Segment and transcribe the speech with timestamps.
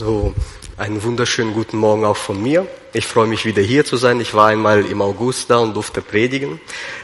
[0.00, 0.32] So,
[0.78, 2.66] einen wunderschönen guten Morgen auch von mir.
[2.94, 4.18] Ich freue mich wieder hier zu sein.
[4.18, 6.58] Ich war einmal im August da und durfte predigen.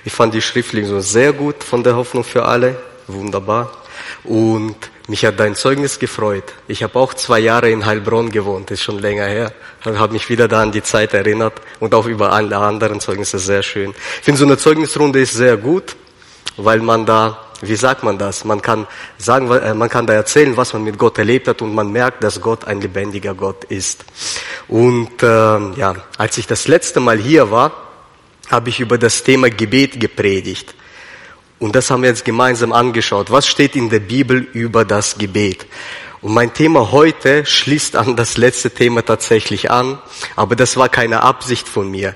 [0.06, 2.78] Ich fand die Schriftlesung sehr gut von der Hoffnung für alle.
[3.06, 3.70] Wunderbar.
[4.24, 4.76] Und
[5.08, 6.54] mich hat dein Zeugnis gefreut.
[6.68, 9.52] Ich habe auch zwei Jahre in Heilbronn gewohnt, ist schon länger her.
[9.80, 13.38] Ich habe mich wieder da an die Zeit erinnert und auch über alle anderen Zeugnisse
[13.38, 13.90] sehr schön.
[13.90, 15.96] Ich finde, so eine Zeugnisrunde ist sehr gut,
[16.56, 18.44] weil man da wie sagt man das?
[18.44, 18.86] Man kann
[19.18, 22.22] sagen, äh, man kann da erzählen, was man mit Gott erlebt hat und man merkt,
[22.22, 24.04] dass Gott ein lebendiger Gott ist.
[24.68, 27.72] Und äh, ja, als ich das letzte Mal hier war,
[28.50, 30.74] habe ich über das Thema Gebet gepredigt.
[31.58, 33.30] Und das haben wir jetzt gemeinsam angeschaut.
[33.30, 35.66] Was steht in der Bibel über das Gebet?
[36.20, 39.98] Und mein Thema heute schließt an das letzte Thema tatsächlich an,
[40.34, 42.14] aber das war keine Absicht von mir.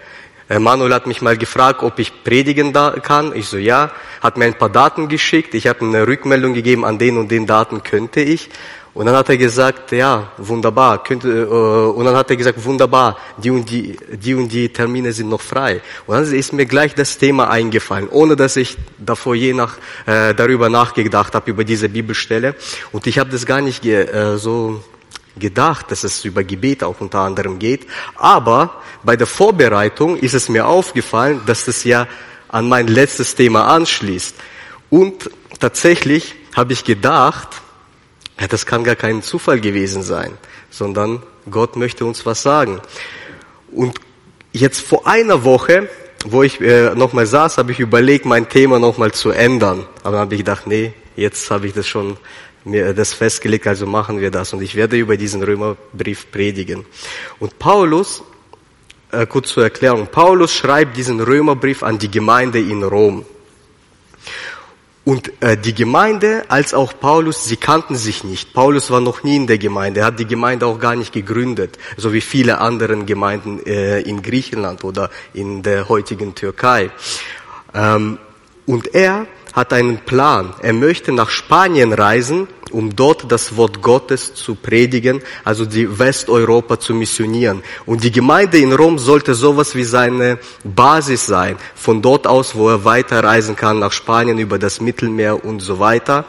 [0.59, 3.35] Manuel hat mich mal gefragt, ob ich predigen da kann.
[3.35, 3.93] Ich so, ja.
[4.21, 5.55] Hat mir ein paar Daten geschickt.
[5.55, 8.51] Ich habe eine Rückmeldung gegeben, an den und den Daten könnte ich.
[8.93, 11.05] Und dann hat er gesagt, ja, wunderbar.
[11.05, 15.13] Könnte, äh, und dann hat er gesagt, wunderbar, die und die, die und die Termine
[15.13, 15.81] sind noch frei.
[16.07, 20.35] Und dann ist mir gleich das Thema eingefallen, ohne dass ich davor je nach äh,
[20.35, 22.57] darüber nachgedacht habe über diese Bibelstelle.
[22.91, 24.83] Und ich habe das gar nicht äh, so
[25.41, 27.87] gedacht, dass es über Gebet auch unter anderem geht.
[28.17, 32.07] Aber bei der Vorbereitung ist es mir aufgefallen, dass es ja
[32.49, 34.35] an mein letztes Thema anschließt.
[34.91, 37.49] Und tatsächlich habe ich gedacht,
[38.41, 40.33] ja, das kann gar kein Zufall gewesen sein,
[40.71, 42.81] sondern Gott möchte uns was sagen.
[43.73, 43.99] Und
[44.53, 45.89] jetzt vor einer Woche,
[46.25, 49.87] wo ich äh, nochmal saß, habe ich überlegt, mein Thema nochmal zu ändern.
[50.03, 52.17] Aber dann habe ich gedacht, nee, jetzt habe ich das schon
[52.65, 54.53] mir das festgelegt, also machen wir das.
[54.53, 56.85] Und ich werde über diesen Römerbrief predigen.
[57.39, 58.23] Und Paulus,
[59.11, 63.25] äh, kurz zur Erklärung, Paulus schreibt diesen Römerbrief an die Gemeinde in Rom.
[65.05, 68.53] Und äh, die Gemeinde als auch Paulus, sie kannten sich nicht.
[68.53, 71.79] Paulus war noch nie in der Gemeinde, er hat die Gemeinde auch gar nicht gegründet,
[71.97, 76.91] so wie viele anderen Gemeinden äh, in Griechenland oder in der heutigen Türkei.
[77.75, 78.19] Ähm,
[78.67, 80.55] und er hat einen Plan.
[80.61, 86.79] Er möchte nach Spanien reisen, um dort das Wort Gottes zu predigen, also die Westeuropa
[86.79, 87.63] zu missionieren.
[87.87, 91.57] Und die Gemeinde in Rom sollte sowas wie seine Basis sein.
[91.75, 96.27] Von dort aus, wo er weiterreisen kann nach Spanien über das Mittelmeer und so weiter.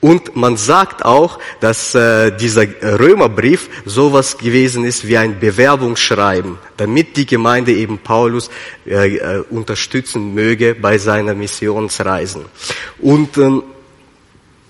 [0.00, 2.66] Und man sagt auch, dass äh, dieser
[2.98, 8.50] Römerbrief sowas gewesen ist wie ein Bewerbungsschreiben, damit die Gemeinde eben Paulus
[8.86, 12.44] äh, äh, unterstützen möge bei seiner Missionsreisen.
[12.98, 13.62] Und ähm,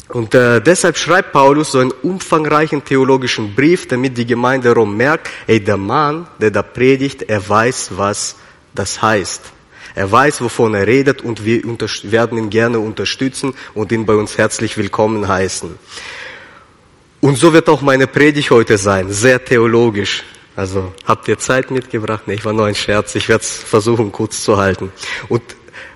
[0.08, 5.28] und äh, deshalb schreibt Paulus so einen umfangreichen theologischen Brief, damit die Gemeinde Rom merkt,
[5.48, 8.36] ey, der Mann, der da predigt, er weiß, was
[8.72, 9.55] das heißt.
[9.96, 11.62] Er weiß, wovon er redet und wir
[12.02, 15.74] werden ihn gerne unterstützen und ihn bei uns herzlich willkommen heißen.
[17.22, 20.22] Und so wird auch meine Predigt heute sein, sehr theologisch.
[20.54, 22.24] Also habt ihr Zeit mitgebracht?
[22.26, 24.92] Nee, ich war nur ein Scherz, ich werde es versuchen kurz zu halten.
[25.30, 25.42] Und,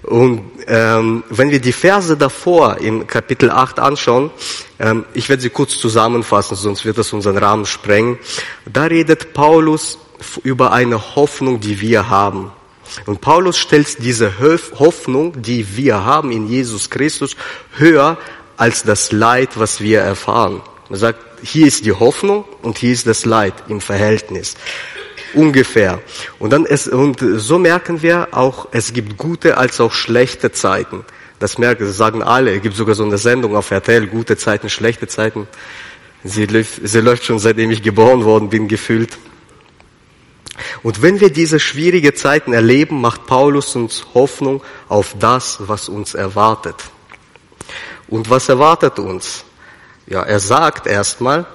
[0.02, 4.30] und ähm, wenn wir die Verse davor im Kapitel 8 anschauen,
[4.78, 8.18] ähm, ich werde sie kurz zusammenfassen, sonst wird das unseren Rahmen sprengen.
[8.64, 9.98] Da redet Paulus
[10.42, 12.50] über eine Hoffnung, die wir haben.
[13.06, 14.32] Und Paulus stellt diese
[14.78, 17.36] Hoffnung, die wir haben in Jesus Christus,
[17.76, 18.18] höher
[18.56, 20.60] als das Leid, was wir erfahren.
[20.90, 24.56] Er sagt, hier ist die Hoffnung und hier ist das Leid im Verhältnis.
[25.34, 26.00] Ungefähr.
[26.38, 31.04] Und dann es, und so merken wir auch, es gibt gute als auch schlechte Zeiten.
[31.38, 32.54] Das merken, das sagen alle.
[32.56, 35.46] Es gibt sogar so eine Sendung auf RTL, gute Zeiten, schlechte Zeiten.
[36.22, 36.46] Sie
[36.82, 39.16] sie läuft schon seitdem ich geboren worden bin, gefühlt.
[40.82, 46.14] Und wenn wir diese schwierige Zeiten erleben, macht Paulus uns Hoffnung auf das, was uns
[46.14, 46.76] erwartet.
[48.08, 49.44] Und was erwartet uns?
[50.06, 51.46] Ja, er sagt erstmal,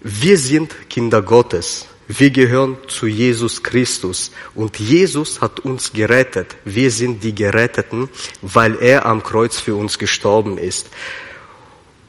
[0.00, 1.86] wir sind Kinder Gottes.
[2.08, 6.56] Wir gehören zu Jesus Christus und Jesus hat uns gerettet.
[6.64, 8.08] Wir sind die Geretteten,
[8.42, 10.88] weil er am Kreuz für uns gestorben ist.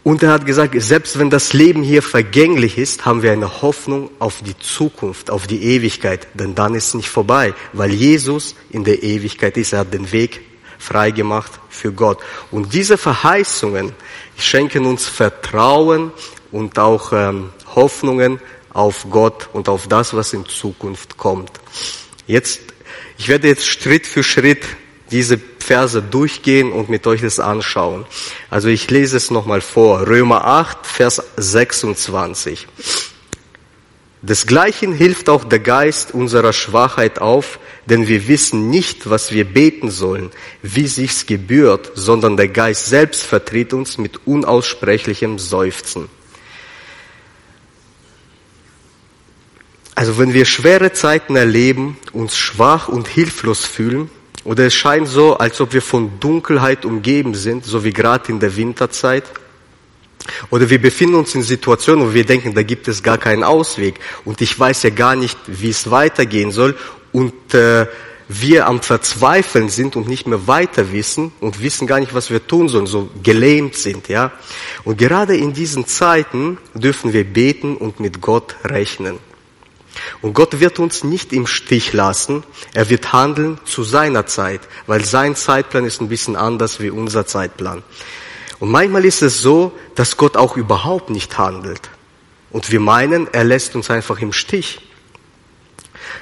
[0.04, 4.10] Und er hat gesagt, selbst wenn das Leben hier vergänglich ist, haben wir eine Hoffnung
[4.20, 8.84] auf die Zukunft, auf die Ewigkeit, denn dann ist es nicht vorbei, weil Jesus in
[8.84, 9.72] der Ewigkeit ist.
[9.72, 10.42] Er hat den Weg
[10.78, 12.20] frei gemacht für Gott.
[12.52, 13.94] Und diese Verheißungen
[14.38, 16.12] schenken uns Vertrauen
[16.52, 18.42] und auch ähm, Hoffnungen
[18.74, 21.52] auf Gott und auf das, was in Zukunft kommt.
[22.28, 22.60] Jetzt,
[23.18, 24.66] ich werde jetzt Schritt für Schritt
[25.14, 28.06] diese Verse durchgehen und mit euch das anschauen.
[28.50, 30.08] Also ich lese es nochmal vor.
[30.08, 32.68] Römer 8, Vers 26.
[34.24, 39.92] Desgleichen hilft auch der Geist unserer Schwachheit auf, denn wir wissen nicht, was wir beten
[39.92, 40.32] sollen,
[40.62, 46.10] wie sich's gebührt, sondern der Geist selbst vertritt uns mit unaussprechlichem Seufzen.
[49.94, 54.10] Also wenn wir schwere Zeiten erleben, uns schwach und hilflos fühlen,
[54.44, 58.40] oder es scheint so, als ob wir von Dunkelheit umgeben sind, so wie gerade in
[58.40, 59.24] der Winterzeit,
[60.50, 64.00] oder wir befinden uns in Situationen, wo wir denken, da gibt es gar keinen Ausweg
[64.24, 66.78] und ich weiß ja gar nicht, wie es weitergehen soll
[67.12, 67.88] und äh,
[68.30, 72.46] wir am Verzweifeln sind und nicht mehr weiter wissen und wissen gar nicht, was wir
[72.46, 74.32] tun sollen, so gelähmt sind, ja.
[74.86, 79.20] Und gerade in diesen Zeiten dürfen wir beten und mit Gott rechnen.
[80.22, 82.44] Und Gott wird uns nicht im Stich lassen.
[82.74, 87.26] Er wird handeln zu seiner Zeit, weil sein Zeitplan ist ein bisschen anders wie unser
[87.26, 87.84] Zeitplan.
[88.60, 91.90] Und manchmal ist es so, dass Gott auch überhaupt nicht handelt.
[92.52, 94.80] Und wir meinen, er lässt uns einfach im Stich.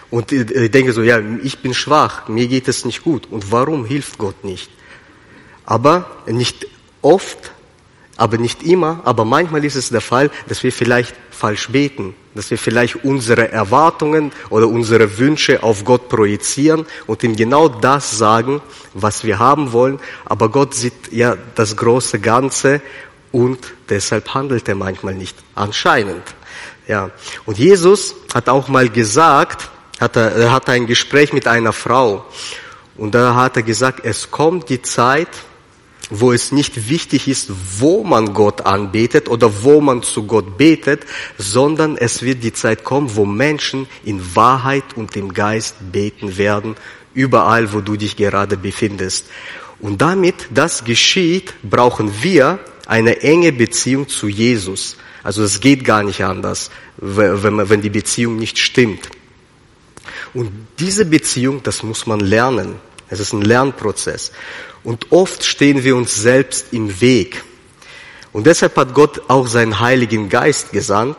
[0.10, 3.28] Und ich denke so, ja, ich bin schwach, mir geht es nicht gut.
[3.30, 4.70] Und warum hilft Gott nicht?
[5.66, 6.68] Aber nicht
[7.02, 7.52] oft,
[8.22, 12.52] aber nicht immer, aber manchmal ist es der Fall, dass wir vielleicht falsch beten, dass
[12.52, 18.62] wir vielleicht unsere Erwartungen oder unsere Wünsche auf Gott projizieren und ihm genau das sagen,
[18.94, 22.82] was wir haben wollen, aber Gott sieht ja das große Ganze
[23.32, 23.58] und
[23.90, 26.22] deshalb handelt er manchmal nicht, anscheinend.
[26.88, 27.10] Ja.
[27.48, 29.68] Und Jesus hat auch mal gesagt,
[30.00, 32.24] er hatte ein Gespräch mit einer Frau
[32.98, 35.30] und da hat er gesagt, es kommt die Zeit,
[36.12, 37.50] wo es nicht wichtig ist,
[37.80, 41.06] wo man Gott anbetet oder wo man zu Gott betet,
[41.38, 46.76] sondern es wird die Zeit kommen, wo Menschen in Wahrheit und im Geist beten werden,
[47.14, 49.26] überall, wo du dich gerade befindest.
[49.80, 54.98] Und damit das geschieht, brauchen wir eine enge Beziehung zu Jesus.
[55.24, 59.10] Also es geht gar nicht anders, wenn, die Beziehung nicht stimmt.
[60.34, 62.76] Und diese Beziehung, das muss man lernen.
[63.12, 64.32] Es ist ein Lernprozess.
[64.84, 67.44] Und oft stehen wir uns selbst im Weg.
[68.34, 71.18] Und deshalb hat Gott auch seinen Heiligen Geist gesandt,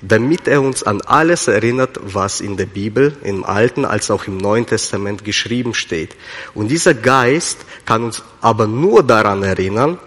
[0.00, 4.38] damit er uns an alles erinnert, was in der Bibel, im Alten als auch im
[4.38, 6.16] Neuen Testament geschrieben steht.
[6.54, 9.98] Und dieser Geist kann uns aber nur daran erinnern,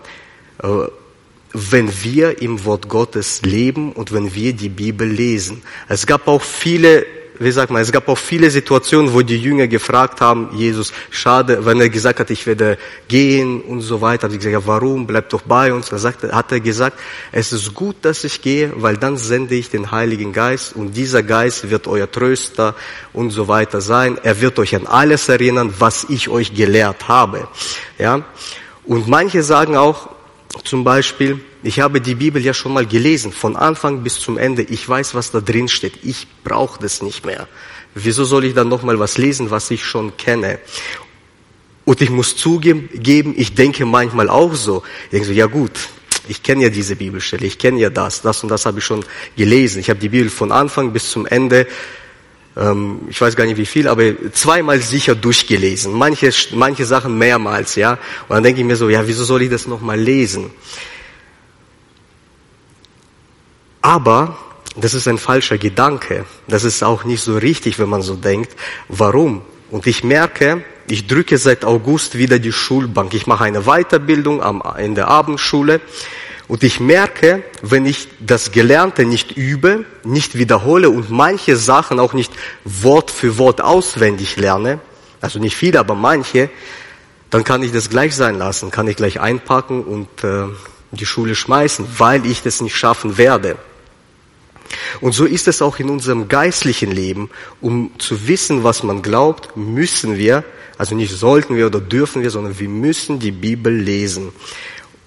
[0.62, 0.68] äh,
[1.54, 5.62] wenn wir im Wort Gottes leben und wenn wir die Bibel lesen.
[5.88, 7.06] Es gab auch viele
[7.40, 11.66] wie sagt man, es gab auch viele Situationen, wo die Jünger gefragt haben, Jesus, schade,
[11.66, 14.28] wenn er gesagt hat, ich werde gehen und so weiter.
[14.28, 15.08] Hat ich gesagt, ja, warum?
[15.08, 15.90] Bleib doch bei uns.
[15.90, 17.00] Dann sagt, hat er gesagt,
[17.32, 21.24] es ist gut, dass ich gehe, weil dann sende ich den Heiligen Geist und dieser
[21.24, 22.76] Geist wird euer Tröster
[23.14, 24.18] und so weiter sein.
[24.24, 27.48] Er wird euch an alles erinnern, was ich euch gelehrt habe.
[27.98, 28.24] Ja.
[28.86, 30.10] Und manche sagen auch,
[30.64, 34.64] zum Beispiel, ich habe die Bibel ja schon mal gelesen, von Anfang bis zum Ende.
[34.64, 35.94] Ich weiß, was da drin steht.
[36.04, 37.48] Ich brauche das nicht mehr.
[37.96, 40.60] Wieso soll ich dann noch mal was lesen, was ich schon kenne?
[41.86, 42.90] Und ich muss zugeben,
[43.38, 44.84] ich denke manchmal auch so.
[45.06, 45.72] Ich denke so, ja gut,
[46.28, 49.04] ich kenne ja diese Bibelstelle, ich kenne ja das, das und das habe ich schon
[49.36, 49.80] gelesen.
[49.80, 51.66] Ich habe die Bibel von Anfang bis zum Ende,
[52.58, 54.04] ähm, ich weiß gar nicht wie viel, aber
[54.34, 55.94] zweimal sicher durchgelesen.
[55.94, 57.94] Manche, manche Sachen mehrmals, ja.
[58.28, 60.52] Und dann denke ich mir so, ja, wieso soll ich das noch mal lesen?
[63.82, 64.38] Aber
[64.76, 66.26] das ist ein falscher Gedanke.
[66.48, 68.56] Das ist auch nicht so richtig, wenn man so denkt.
[68.90, 69.42] Warum?
[69.72, 73.14] Und ich merke, ich drücke seit August wieder die Schulbank.
[73.14, 74.42] Ich mache eine Weiterbildung
[74.78, 75.82] in der Abendschule.
[76.48, 82.14] Und ich merke, wenn ich das Gelernte nicht übe, nicht wiederhole und manche Sachen auch
[82.14, 82.32] nicht
[82.64, 84.80] Wort für Wort auswendig lerne,
[85.20, 86.50] also nicht viele, aber manche,
[87.30, 90.46] dann kann ich das gleich sein lassen, kann ich gleich einpacken und äh,
[90.92, 93.58] die Schule schmeißen, weil ich das nicht schaffen werde.
[95.02, 97.30] Und so ist es auch in unserem geistlichen Leben.
[97.62, 100.44] Um zu wissen, was man glaubt, müssen wir,
[100.78, 104.32] also nicht sollten wir oder dürfen wir, sondern wir müssen die Bibel lesen.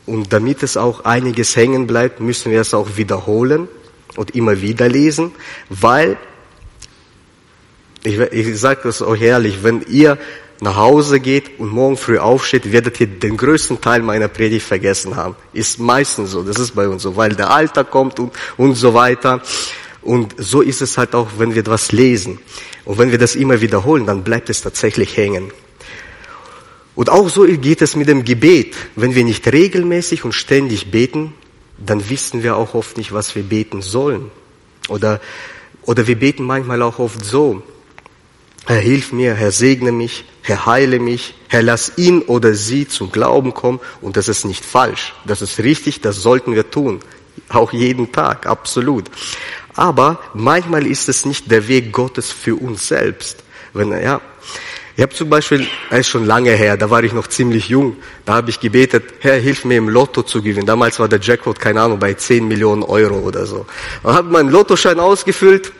[0.06, 3.68] Und damit es auch einiges hängen bleibt, müssen wir es auch wiederholen
[4.16, 5.32] und immer wieder lesen,
[5.68, 6.16] weil,
[8.02, 10.18] ich, ich sage das euch ehrlich, wenn ihr
[10.60, 15.16] nach Hause geht und morgen früh aufsteht, werdet ihr den größten Teil meiner Predigt vergessen
[15.16, 15.34] haben.
[15.52, 18.92] Ist meistens so, das ist bei uns so, weil der Alter kommt und, und so
[18.92, 19.42] weiter.
[20.02, 22.38] Und so ist es halt auch, wenn wir etwas lesen.
[22.84, 25.50] Und wenn wir das immer wiederholen, dann bleibt es tatsächlich hängen.
[26.94, 28.76] Und auch so geht es mit dem Gebet.
[28.96, 31.32] Wenn wir nicht regelmäßig und ständig beten,
[31.78, 34.30] dann wissen wir auch oft nicht, was wir beten sollen.
[34.88, 35.20] Oder,
[35.82, 37.62] oder wir beten manchmal auch oft so.
[38.66, 43.12] Herr, hilf mir, Herr, segne mich, Herr, heile mich, Herr, lass ihn oder sie zum
[43.12, 43.80] Glauben kommen.
[44.00, 45.14] Und das ist nicht falsch.
[45.24, 47.00] Das ist richtig, das sollten wir tun.
[47.48, 49.10] Auch jeden Tag, absolut.
[49.74, 53.42] Aber manchmal ist es nicht der Weg Gottes für uns selbst.
[53.72, 54.20] Wenn, ja,
[54.96, 57.96] ich habe zum Beispiel, es ist schon lange her, da war ich noch ziemlich jung,
[58.24, 60.66] da habe ich gebetet, Herr, hilf mir im Lotto zu gewinnen.
[60.66, 63.66] Damals war der Jackpot, keine Ahnung, bei 10 Millionen Euro oder so.
[64.02, 65.72] Und habe meinen Lottoschein ausgefüllt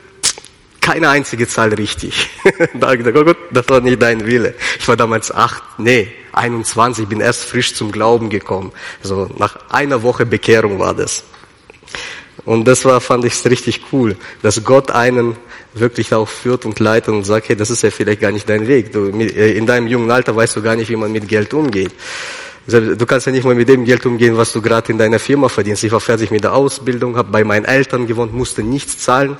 [0.81, 2.29] keine einzige Zahl richtig.
[2.73, 4.55] da habe ich gedacht, oh Gott, das war nicht dein Wille.
[4.79, 8.71] Ich war damals acht, nee, 21, bin erst frisch zum Glauben gekommen.
[9.03, 11.23] Also nach einer Woche Bekehrung war das.
[12.43, 15.35] Und das war, fand ich richtig cool, dass Gott einen
[15.73, 18.67] wirklich auch führt und leitet und sagt, hey, das ist ja vielleicht gar nicht dein
[18.67, 18.91] Weg.
[18.91, 21.91] Du, äh, in deinem jungen Alter weißt du gar nicht, wie man mit Geld umgeht.
[22.67, 25.49] Du kannst ja nicht mal mit dem Geld umgehen, was du gerade in deiner Firma
[25.49, 25.83] verdienst.
[25.83, 29.37] Ich war fertig mit der Ausbildung, habe bei meinen Eltern gewohnt, musste nichts zahlen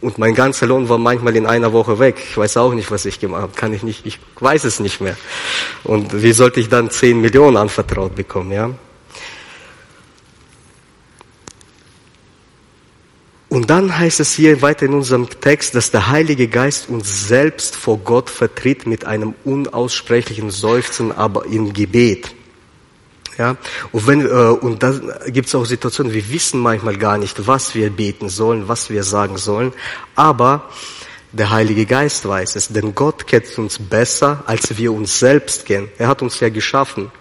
[0.00, 2.16] und mein ganzer Lohn war manchmal in einer Woche weg.
[2.30, 3.52] Ich weiß auch nicht, was ich gemacht habe.
[3.54, 5.16] Kann ich nicht, ich weiß es nicht mehr.
[5.84, 8.70] Und wie sollte ich dann 10 Millionen anvertraut bekommen, ja?
[13.48, 17.76] Und dann heißt es hier weiter in unserem Text, dass der Heilige Geist uns selbst
[17.76, 22.34] vor Gott vertritt mit einem unaussprechlichen Seufzen, aber im Gebet.
[23.38, 23.56] Ja,
[23.92, 24.92] und wenn äh, und da
[25.28, 29.04] gibt es auch Situationen, wir wissen manchmal gar nicht, was wir beten sollen, was wir
[29.04, 29.72] sagen sollen,
[30.16, 30.68] aber
[31.30, 35.88] der Heilige Geist weiß es, denn Gott kennt uns besser, als wir uns selbst kennen.
[35.98, 37.12] Er hat uns ja geschaffen.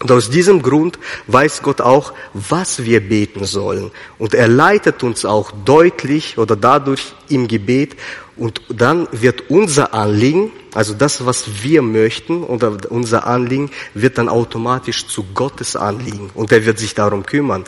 [0.00, 3.90] Und aus diesem Grund weiß Gott auch, was wir beten sollen.
[4.18, 7.96] Und er leitet uns auch deutlich oder dadurch im Gebet.
[8.36, 14.28] Und dann wird unser Anliegen, also das, was wir möchten, oder unser Anliegen, wird dann
[14.28, 16.30] automatisch zu Gottes Anliegen.
[16.34, 17.64] Und er wird sich darum kümmern.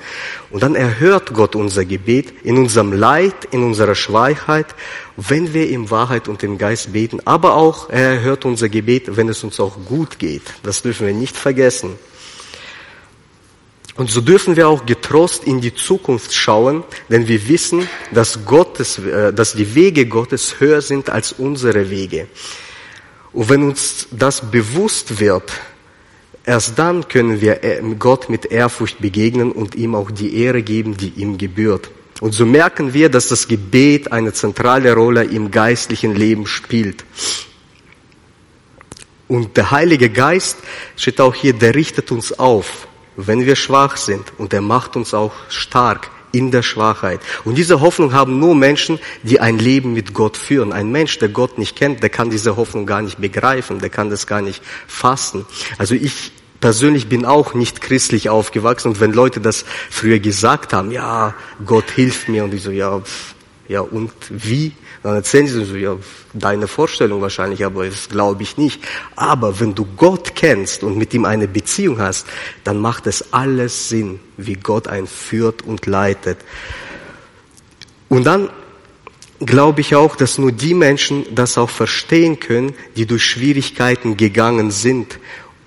[0.50, 4.75] Und dann erhört Gott unser Gebet in unserem Leid, in unserer Schwachheit,
[5.17, 7.21] wenn wir in Wahrheit und im Geist beten.
[7.25, 10.43] Aber auch, er erhört unser Gebet, wenn es uns auch gut geht.
[10.62, 11.97] Das dürfen wir nicht vergessen.
[13.99, 19.00] Und so dürfen wir auch getrost in die Zukunft schauen, denn wir wissen, dass, Gottes,
[19.00, 22.28] äh, dass die Wege Gottes höher sind als unsere Wege.
[23.33, 25.50] Und wenn uns das bewusst wird,
[26.45, 30.97] erst dann können wir äh, Gott mit Ehrfurcht begegnen und ihm auch die Ehre geben,
[30.97, 31.90] die ihm gebührt.
[32.21, 37.05] Und so merken wir, dass das Gebet eine zentrale Rolle im geistlichen Leben spielt.
[39.26, 40.59] Und der Heilige Geist
[40.95, 42.88] steht auch hier, der richtet uns auf
[43.26, 44.32] wenn wir schwach sind.
[44.38, 47.20] Und er macht uns auch stark in der Schwachheit.
[47.44, 50.72] Und diese Hoffnung haben nur Menschen, die ein Leben mit Gott führen.
[50.72, 54.10] Ein Mensch, der Gott nicht kennt, der kann diese Hoffnung gar nicht begreifen, der kann
[54.10, 55.46] das gar nicht fassen.
[55.78, 60.90] Also ich persönlich bin auch nicht christlich aufgewachsen und wenn Leute das früher gesagt haben,
[60.90, 61.34] ja,
[61.64, 63.00] Gott hilft mir und ich so, ja,
[63.68, 64.72] ja und wie?
[65.02, 65.96] Dann erzählen sie so, ja,
[66.32, 68.82] deine Vorstellung wahrscheinlich, aber das glaube ich nicht.
[69.14, 72.26] Aber wenn du Gott kennst und mit ihm eine Beziehung hast,
[72.64, 76.38] dann macht es alles Sinn, wie Gott einen führt und leitet.
[78.08, 78.50] Und dann
[79.40, 84.70] glaube ich auch, dass nur die Menschen das auch verstehen können, die durch Schwierigkeiten gegangen
[84.70, 85.18] sind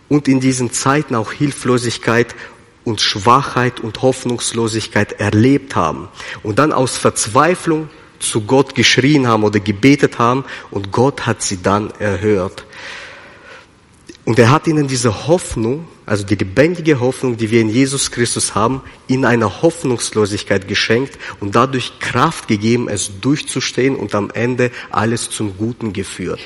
[0.09, 2.35] und in diesen Zeiten auch Hilflosigkeit
[2.83, 6.07] und Schwachheit und Hoffnungslosigkeit erlebt haben
[6.43, 11.61] und dann aus Verzweiflung zu Gott geschrien haben oder gebetet haben und Gott hat sie
[11.61, 12.65] dann erhört.
[14.23, 18.53] Und er hat ihnen diese Hoffnung, also die lebendige Hoffnung, die wir in Jesus Christus
[18.53, 25.29] haben, in einer Hoffnungslosigkeit geschenkt und dadurch Kraft gegeben, es durchzustehen und am Ende alles
[25.31, 26.39] zum Guten geführt.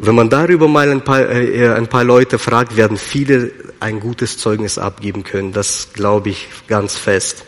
[0.00, 4.38] Wenn man darüber mal ein paar, äh, ein paar Leute fragt, werden viele ein gutes
[4.38, 5.52] Zeugnis abgeben können.
[5.52, 7.44] Das glaube ich ganz fest.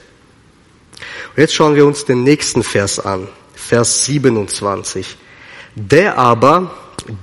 [1.34, 3.28] Und jetzt schauen wir uns den nächsten Vers an.
[3.54, 5.16] Vers 27.
[5.74, 6.70] Der aber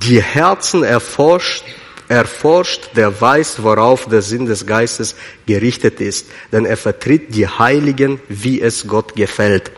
[0.01, 1.63] die Herzen erforscht,
[2.08, 5.15] erforscht, der weiß, worauf der Sinn des Geistes
[5.46, 9.72] gerichtet ist, denn er vertritt die Heiligen, wie es Gott gefällt.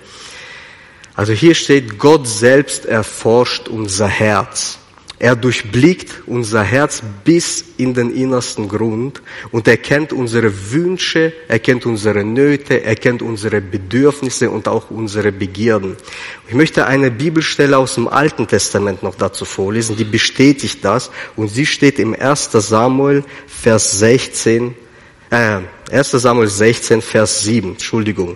[1.16, 4.80] Also hier steht, Gott selbst erforscht unser Herz.
[5.18, 11.60] Er durchblickt unser Herz bis in den innersten Grund und er kennt unsere Wünsche, er
[11.60, 15.96] kennt unsere Nöte, er kennt unsere Bedürfnisse und auch unsere Begierden.
[16.50, 21.48] Ich möchte eine Bibelstelle aus dem Alten Testament noch dazu vorlesen, die bestätigt das und
[21.48, 22.50] sie steht im 1.
[22.52, 24.76] Samuel Vers 16,
[25.30, 25.60] äh,
[25.92, 26.12] 1.
[26.12, 28.36] Samuel 16 Vers 7, Entschuldigung.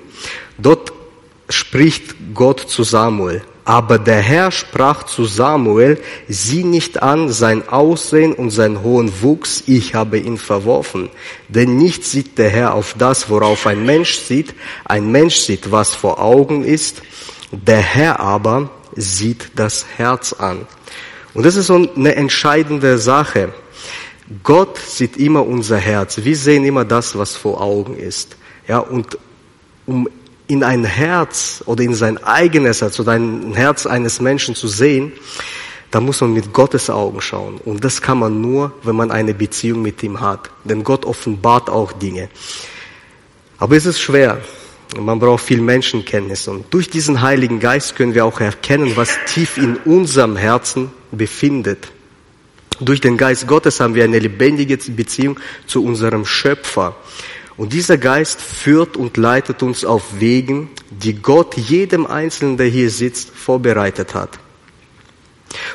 [0.58, 0.94] Dort
[1.50, 3.42] spricht Gott zu Samuel.
[3.70, 9.62] Aber der Herr sprach zu Samuel, sieh nicht an sein Aussehen und sein hohen Wuchs,
[9.68, 11.12] ich habe ihn verworfen.
[11.50, 14.56] Denn nicht sieht der Herr auf das, worauf ein Mensch sieht.
[14.86, 17.04] Ein Mensch sieht, was vor Augen ist.
[17.52, 20.66] Der Herr aber sieht das Herz an.
[21.36, 23.54] Und das ist so eine entscheidende Sache.
[24.42, 26.20] Gott sieht immer unser Herz.
[26.24, 28.36] Wir sehen immer das, was vor Augen ist.
[28.68, 29.20] Ja, und
[29.86, 30.10] um
[30.50, 35.14] in ein Herz oder in sein eigenes Herz oder ein Herz eines Menschen zu sehen,
[35.92, 37.60] da muss man mit Gottes Augen schauen.
[37.64, 40.50] Und das kann man nur, wenn man eine Beziehung mit ihm hat.
[40.64, 42.30] Denn Gott offenbart auch Dinge.
[43.60, 44.42] Aber es ist schwer.
[45.00, 46.48] man braucht viel Menschenkenntnis.
[46.48, 51.92] Und durch diesen Heiligen Geist können wir auch erkennen, was tief in unserem Herzen befindet.
[52.80, 56.96] Durch den Geist Gottes haben wir eine lebendige Beziehung zu unserem Schöpfer.
[57.60, 62.90] Und dieser Geist führt und leitet uns auf Wegen, die Gott jedem Einzelnen, der hier
[62.90, 64.40] sitzt, vorbereitet hat.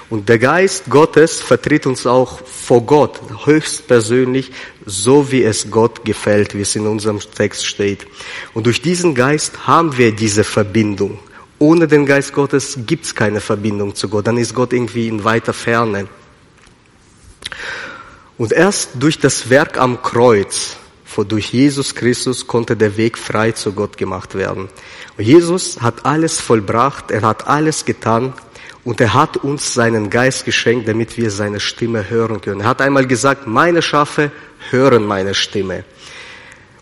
[0.09, 4.51] Und der Geist Gottes vertritt uns auch vor Gott, höchstpersönlich,
[4.87, 8.07] so wie es Gott gefällt, wie es in unserem Text steht.
[8.55, 11.19] Und durch diesen Geist haben wir diese Verbindung.
[11.59, 15.23] Ohne den Geist Gottes gibt es keine Verbindung zu Gott, dann ist Gott irgendwie in
[15.23, 16.09] weiter Ferne.
[18.39, 20.79] Und erst durch das Werk am Kreuz,
[21.23, 24.69] durch Jesus Christus konnte der Weg frei zu Gott gemacht werden.
[25.17, 28.33] Und Jesus hat alles vollbracht, er hat alles getan,
[28.85, 32.61] und er hat uns seinen Geist geschenkt, damit wir seine Stimme hören können.
[32.61, 34.31] Er hat einmal gesagt, meine Schafe
[34.71, 35.85] hören meine Stimme.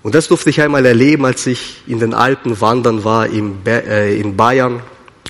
[0.02, 4.36] Und das durfte ich einmal erleben, als ich in den Alpen wandern war äh, in
[4.36, 4.82] Bayern.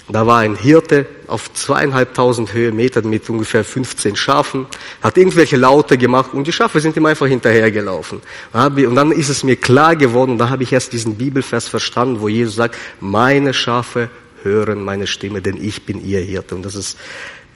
[0.08, 4.66] Da war ein Hirte auf zweieinhalbtausend Höhenmetern mit ungefähr 15 Schafen,
[5.00, 8.20] hat irgendwelche Laute gemacht und die Schafe sind ihm einfach hinterhergelaufen.
[8.52, 12.28] Und dann ist es mir klar geworden, da habe ich erst diesen Bibelvers verstanden, wo
[12.28, 14.10] Jesus sagt, meine Schafe
[14.42, 16.56] hören meine Stimme, denn ich bin ihr Hirte.
[16.56, 16.98] Und das ist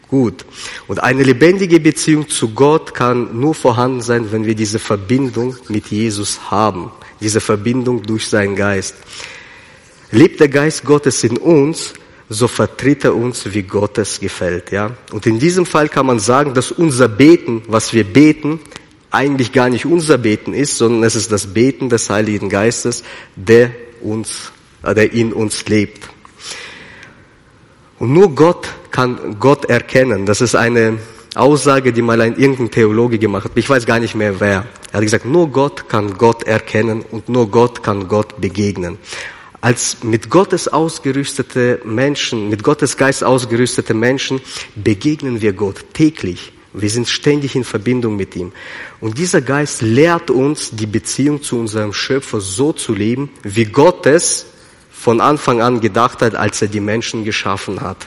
[0.09, 0.45] gut.
[0.87, 5.89] Und eine lebendige Beziehung zu Gott kann nur vorhanden sein, wenn wir diese Verbindung mit
[5.89, 6.93] Jesus haben.
[7.21, 8.95] Diese Verbindung durch seinen Geist.
[10.13, 11.95] Lebt der Geist Gottes in uns,
[12.29, 14.91] so vertritt er uns, wie Gott es gefällt, ja.
[15.13, 18.61] Und in diesem Fall kann man sagen, dass unser Beten, was wir beten,
[19.11, 23.05] eigentlich gar nicht unser Beten ist, sondern es ist das Beten des Heiligen Geistes,
[23.37, 24.53] der uns,
[24.83, 26.09] äh, der in uns lebt.
[27.99, 30.27] Und nur Gott kann Gott erkennen.
[30.27, 30.99] Das ist eine
[31.35, 33.53] Aussage, die mal ein irgendein Theologe gemacht hat.
[33.55, 34.67] Ich weiß gar nicht mehr wer.
[34.91, 38.99] Er hat gesagt, nur Gott kann Gott erkennen und nur Gott kann Gott begegnen.
[39.67, 44.41] Als mit Gottes ausgerüstete Menschen, mit Gottes Geist ausgerüstete Menschen
[44.77, 46.53] begegnen wir Gott täglich.
[46.73, 48.53] Wir sind ständig in Verbindung mit ihm.
[49.01, 54.07] Und dieser Geist lehrt uns, die Beziehung zu unserem Schöpfer so zu leben, wie Gott
[54.07, 54.47] es
[54.93, 58.07] von Anfang an gedacht hat, als er die Menschen geschaffen hat.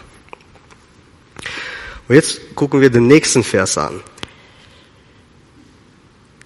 [2.08, 4.00] Und jetzt gucken wir den nächsten Vers an.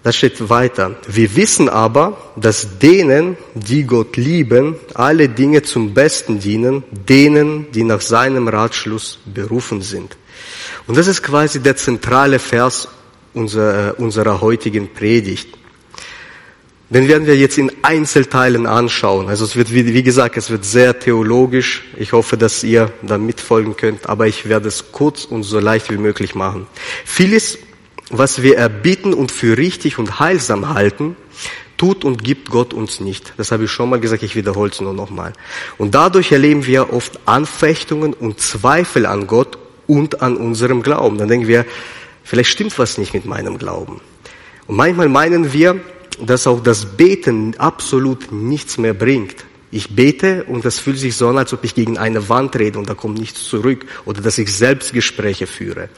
[0.03, 0.97] Da steht weiter.
[1.07, 7.83] Wir wissen aber, dass denen, die Gott lieben, alle Dinge zum Besten dienen, denen, die
[7.83, 10.17] nach seinem Ratschluss berufen sind.
[10.87, 12.89] Und das ist quasi der zentrale Vers
[13.33, 15.47] unserer, unserer heutigen Predigt.
[16.89, 19.27] Den werden wir jetzt in Einzelteilen anschauen.
[19.27, 21.83] Also es wird, wie, wie gesagt, es wird sehr theologisch.
[21.97, 25.89] Ich hoffe, dass ihr da mitfolgen könnt, aber ich werde es kurz und so leicht
[25.89, 26.67] wie möglich machen.
[27.05, 27.57] Vieles,
[28.09, 31.15] was wir erbitten und für richtig und heilsam halten,
[31.77, 33.33] tut und gibt Gott uns nicht.
[33.37, 35.33] Das habe ich schon mal gesagt, ich wiederhole es nur nochmal.
[35.77, 41.17] Und dadurch erleben wir oft Anfechtungen und Zweifel an Gott und an unserem Glauben.
[41.17, 41.65] Dann denken wir,
[42.23, 44.01] vielleicht stimmt was nicht mit meinem Glauben.
[44.67, 45.79] Und manchmal meinen wir,
[46.21, 49.45] dass auch das Beten absolut nichts mehr bringt.
[49.71, 52.77] Ich bete und es fühlt sich so an, als ob ich gegen eine Wand rede
[52.77, 55.89] und da kommt nichts zurück oder dass ich selbst Gespräche führe.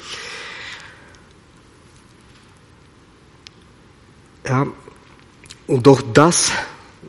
[4.48, 4.68] Ja,
[5.68, 6.52] und doch das,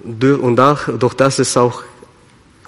[0.03, 1.83] und doch das ist auch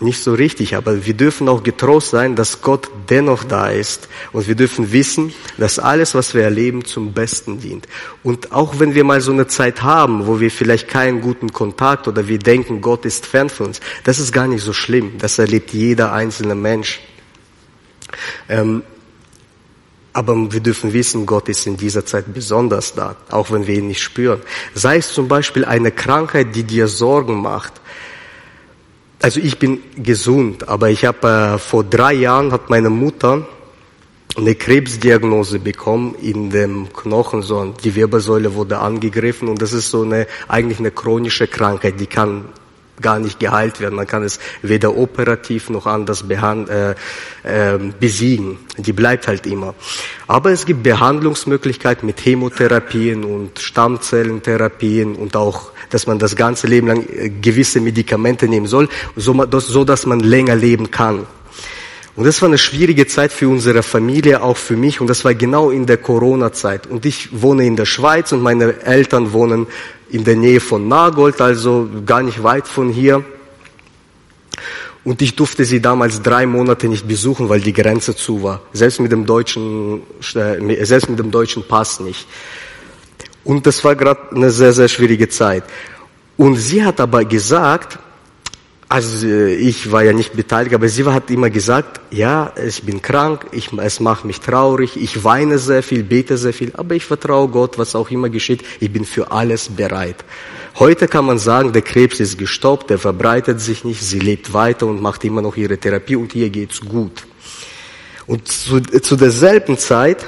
[0.01, 4.09] nicht so richtig, aber wir dürfen auch getrost sein, dass Gott dennoch da ist.
[4.33, 7.89] Und wir dürfen wissen, dass alles, was wir erleben, zum Besten dient.
[8.23, 12.07] Und auch wenn wir mal so eine Zeit haben, wo wir vielleicht keinen guten Kontakt
[12.07, 15.19] oder wir denken, Gott ist fern von uns, das ist gar nicht so schlimm.
[15.19, 17.01] Das erlebt jeder einzelne Mensch.
[18.49, 18.83] Ähm,
[20.19, 23.87] aber wir dürfen wissen, Gott ist in dieser Zeit besonders da, auch wenn wir ihn
[23.87, 24.41] nicht spüren.
[24.75, 27.81] Sei es zum Beispiel eine Krankheit, die dir Sorgen macht
[29.21, 33.47] also ich bin gesund, aber ich habe äh, vor drei Jahren hat meine Mutter
[34.37, 40.03] eine Krebsdiagnose bekommen in dem Knochen, so die Wirbelsäule wurde angegriffen und das ist so
[40.03, 42.45] eine eigentlich eine chronische Krankheit, die kann
[43.01, 43.95] gar nicht geheilt werden.
[43.95, 46.91] Man kann es weder operativ noch anders äh,
[47.43, 48.59] äh, besiegen.
[48.77, 49.75] Die bleibt halt immer.
[50.27, 56.87] Aber es gibt Behandlungsmöglichkeiten mit Chemotherapien und Stammzellentherapien und auch, dass man das ganze Leben
[56.87, 61.27] lang äh, gewisse Medikamente nehmen soll, so, so dass man länger leben kann.
[62.19, 65.01] Und das war eine schwierige Zeit für unsere Familie, auch für mich.
[65.01, 66.89] Und das war genau in der Corona-Zeit.
[66.89, 69.69] Und ich wohne in der Schweiz und meine Eltern wohnen
[70.11, 73.25] in der Nähe von Nagold, also gar nicht weit von hier.
[75.05, 78.63] Und ich durfte sie damals drei Monate nicht besuchen, weil die Grenze zu war.
[78.73, 80.03] Selbst mit dem deutschen,
[80.35, 82.27] äh, selbst mit dem deutschen Pass nicht.
[83.45, 85.63] Und das war gerade eine sehr, sehr schwierige Zeit.
[86.37, 88.01] Und sie hat aber gesagt,
[88.89, 93.03] Also äh, ich war ja nicht beteiligt, aber sie hat immer gesagt, ja, ich bin
[93.03, 97.05] krank, ich, es macht mich traurig, ich weine sehr viel, bete sehr viel, aber ich
[97.05, 100.25] vertraue Gott, was auch immer geschieht, ich bin für alles bereit.
[100.79, 104.87] Heute kann man sagen, der Krebs ist gestoppt, der verbreitet sich nicht, sie lebt weiter
[104.87, 107.27] und macht immer noch ihre Therapie und ihr geht's gut.
[108.27, 110.25] Und zu, zu derselben Zeit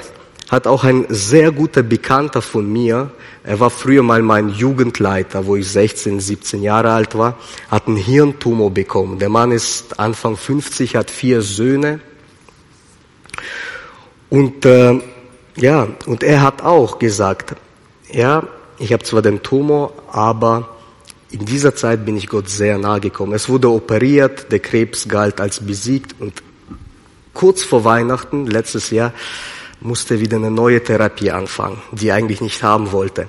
[0.51, 3.09] hat auch ein sehr guter Bekannter von mir,
[3.43, 7.37] er war früher mal mein Jugendleiter, wo ich 16, 17 Jahre alt war,
[7.69, 9.17] hat einen Hirntumor bekommen.
[9.17, 12.01] Der Mann ist Anfang 50, hat vier Söhne.
[14.29, 14.99] Und äh,
[15.55, 17.55] ja, und er hat auch gesagt,
[18.11, 18.43] ja,
[18.77, 20.67] ich habe zwar den Tumor, aber
[21.29, 23.33] in dieser Zeit bin ich Gott sehr nahe gekommen.
[23.33, 26.43] Es wurde operiert, der Krebs galt als besiegt und
[27.33, 29.13] kurz vor Weihnachten letztes Jahr
[29.81, 33.27] musste wieder eine neue Therapie anfangen, die er eigentlich nicht haben wollte.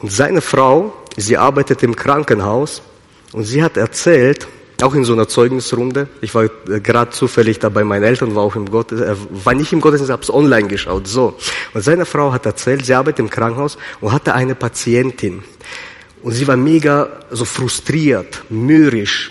[0.00, 2.82] Und seine Frau, sie arbeitet im Krankenhaus
[3.32, 4.48] und sie hat erzählt,
[4.82, 8.42] auch in so einer Zeugnisrunde, ich war äh, gerade zufällig da bei meinen Eltern, war
[8.42, 11.36] auch im Gottesdienst, äh, war nicht im Gottesdienst, hab's online geschaut, so.
[11.72, 15.44] Und seine Frau hat erzählt, sie arbeitet im Krankenhaus und hatte eine Patientin.
[16.22, 19.30] Und sie war mega so frustriert, mürrisch,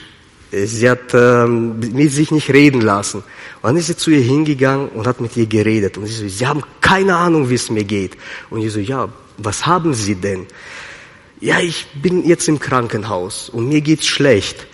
[0.54, 3.24] Sie hat ähm, mit sich nicht reden lassen.
[3.64, 5.98] Dann ist sie zu ihr hingegangen und hat mit ihr geredet.
[5.98, 8.18] Und sie so, Sie haben keine Ahnung, wie es mir geht.
[8.50, 10.46] Und ich so, ja, was haben Sie denn?
[11.40, 14.68] Ja, ich bin jetzt im Krankenhaus und mir geht's schlecht.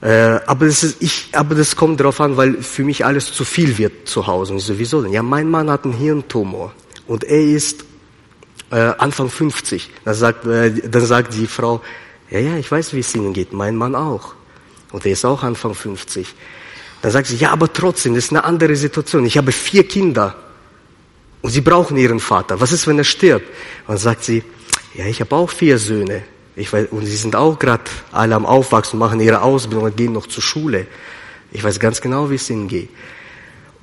[0.00, 3.44] Äh, aber, das ist, ich, aber das kommt darauf an, weil für mich alles zu
[3.44, 4.52] viel wird zu Hause.
[4.52, 5.12] Und ich so, wieso denn?
[5.12, 6.72] Ja, mein Mann hat einen Hirntumor
[7.06, 7.84] und er ist
[8.70, 9.90] äh, Anfang 50.
[10.04, 11.82] Dann sagt, äh, dann sagt die Frau,
[12.30, 14.34] ja, ja, ich weiß, wie es Ihnen geht, mein Mann auch.
[14.92, 16.34] Und er ist auch Anfang 50.
[17.04, 19.26] Dann sagt sie, ja, aber trotzdem, das ist eine andere Situation.
[19.26, 20.34] Ich habe vier Kinder.
[21.42, 22.62] Und sie brauchen ihren Vater.
[22.62, 23.46] Was ist, wenn er stirbt?
[23.86, 24.42] Und dann sagt sie,
[24.94, 26.22] ja, ich habe auch vier Söhne.
[26.56, 30.14] Ich weiß, und sie sind auch gerade alle am Aufwachsen, machen ihre Ausbildung und gehen
[30.14, 30.86] noch zur Schule.
[31.52, 32.88] Ich weiß ganz genau, wie es ihnen geht.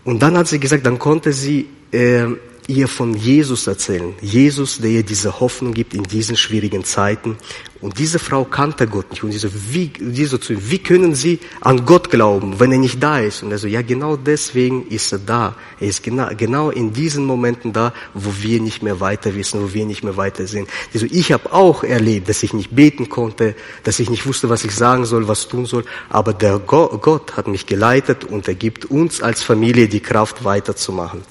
[0.04, 2.26] Und dann hat sie gesagt, dann konnte sie äh,
[2.68, 4.14] ihr von Jesus erzählen.
[4.22, 7.38] Jesus, der ihr diese Hoffnung gibt in diesen schwierigen Zeiten.
[7.82, 9.24] Und diese Frau kannte Gott nicht.
[9.24, 12.72] Und sie so, wie, sie so zu ihm, wie können sie an Gott glauben, wenn
[12.72, 13.42] er nicht da ist?
[13.42, 15.56] Und er so, ja, genau deswegen ist er da.
[15.80, 19.74] Er ist genau, genau in diesen Momenten da, wo wir nicht mehr weiter wissen, wo
[19.74, 20.70] wir nicht mehr weiter sind.
[20.94, 24.50] Sie so, ich habe auch erlebt, dass ich nicht beten konnte, dass ich nicht wusste,
[24.50, 25.84] was ich sagen soll, was tun soll.
[26.10, 31.22] Aber der Gott hat mich geleitet und er gibt uns als Familie die Kraft weiterzumachen.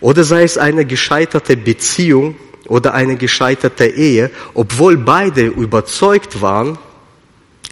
[0.00, 6.78] Oder sei es eine gescheiterte Beziehung oder eine gescheiterte Ehe, obwohl beide überzeugt waren,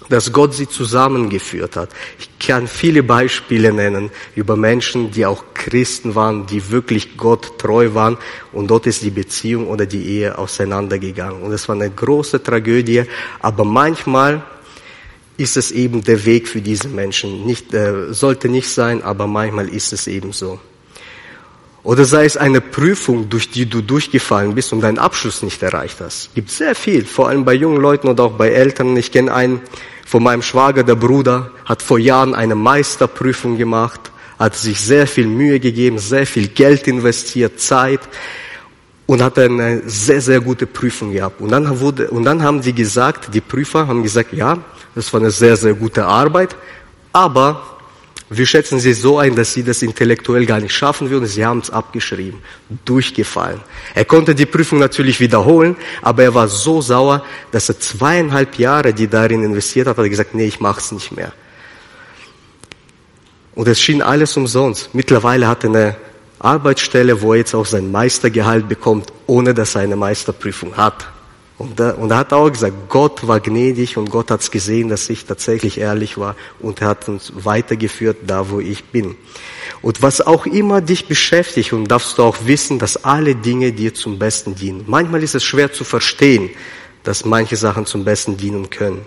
[0.08, 1.90] dass Gott sie zusammengeführt hat.
[2.18, 7.94] Ich kann viele Beispiele nennen über Menschen, die auch Christen waren, die wirklich Gott treu
[7.94, 8.16] waren
[8.52, 11.42] und dort ist die Beziehung oder die Ehe auseinandergegangen.
[11.42, 13.04] Und es war eine große Tragödie,
[13.40, 14.44] aber manchmal
[15.36, 17.44] ist es eben der Weg für diese Menschen.
[17.44, 20.58] Nicht, äh, sollte nicht sein, aber manchmal ist es eben so.
[21.86, 25.98] Oder sei es eine Prüfung, durch die du durchgefallen bist und deinen Abschluss nicht erreicht
[26.00, 26.34] hast.
[26.34, 28.96] Gibt sehr viel, vor allem bei jungen Leuten und auch bei Eltern.
[28.96, 29.60] Ich kenne einen
[30.04, 34.00] von meinem Schwager, der Bruder, hat vor Jahren eine Meisterprüfung gemacht,
[34.36, 38.00] hat sich sehr viel Mühe gegeben, sehr viel Geld investiert, Zeit
[39.06, 41.40] und hat eine sehr, sehr gute Prüfung gehabt.
[41.40, 44.58] Und dann, wurde, und dann haben die gesagt, die Prüfer haben gesagt, ja,
[44.96, 46.56] das war eine sehr, sehr gute Arbeit,
[47.12, 47.75] aber
[48.28, 51.26] wir schätzen sie so ein, dass sie das intellektuell gar nicht schaffen würden.
[51.26, 52.42] Sie haben es abgeschrieben,
[52.84, 53.60] durchgefallen.
[53.94, 58.92] Er konnte die Prüfung natürlich wiederholen, aber er war so sauer, dass er zweieinhalb Jahre,
[58.92, 61.32] die darin investiert hat, hat gesagt, nee, ich mach's nicht mehr.
[63.54, 64.92] Und es schien alles umsonst.
[64.92, 65.96] Mittlerweile hat er eine
[66.40, 71.06] Arbeitsstelle, wo er jetzt auch sein Meistergehalt bekommt, ohne dass er eine Meisterprüfung hat.
[71.58, 75.08] Und, da, und er hat auch gesagt, Gott war gnädig und Gott hat's gesehen, dass
[75.08, 79.16] ich tatsächlich ehrlich war und er hat uns weitergeführt da, wo ich bin.
[79.80, 83.94] Und was auch immer dich beschäftigt und darfst du auch wissen, dass alle Dinge dir
[83.94, 84.84] zum Besten dienen.
[84.86, 86.50] Manchmal ist es schwer zu verstehen,
[87.04, 89.06] dass manche Sachen zum Besten dienen können.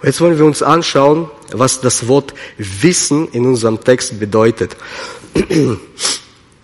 [0.00, 4.76] Und jetzt wollen wir uns anschauen, was das Wort Wissen in unserem Text bedeutet.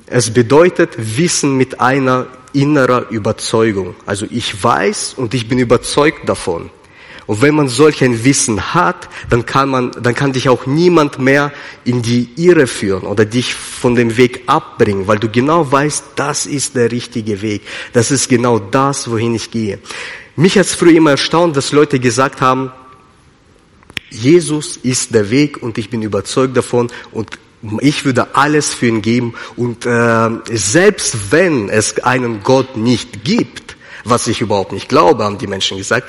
[0.08, 3.94] Es bedeutet Wissen mit einer innerer Überzeugung.
[4.06, 6.70] Also ich weiß und ich bin überzeugt davon.
[7.26, 11.18] Und wenn man solch ein Wissen hat, dann kann man, dann kann dich auch niemand
[11.18, 11.52] mehr
[11.84, 16.46] in die Irre führen oder dich von dem Weg abbringen, weil du genau weißt, das
[16.46, 17.62] ist der richtige Weg.
[17.92, 19.80] Das ist genau das, wohin ich gehe.
[20.36, 22.70] Mich hat es früher immer erstaunt, dass Leute gesagt haben,
[24.10, 27.38] Jesus ist der Weg und ich bin überzeugt davon und
[27.80, 33.76] ich würde alles für ihn geben und äh, selbst wenn es einen Gott nicht gibt,
[34.04, 36.08] was ich überhaupt nicht glaube, haben die Menschen gesagt,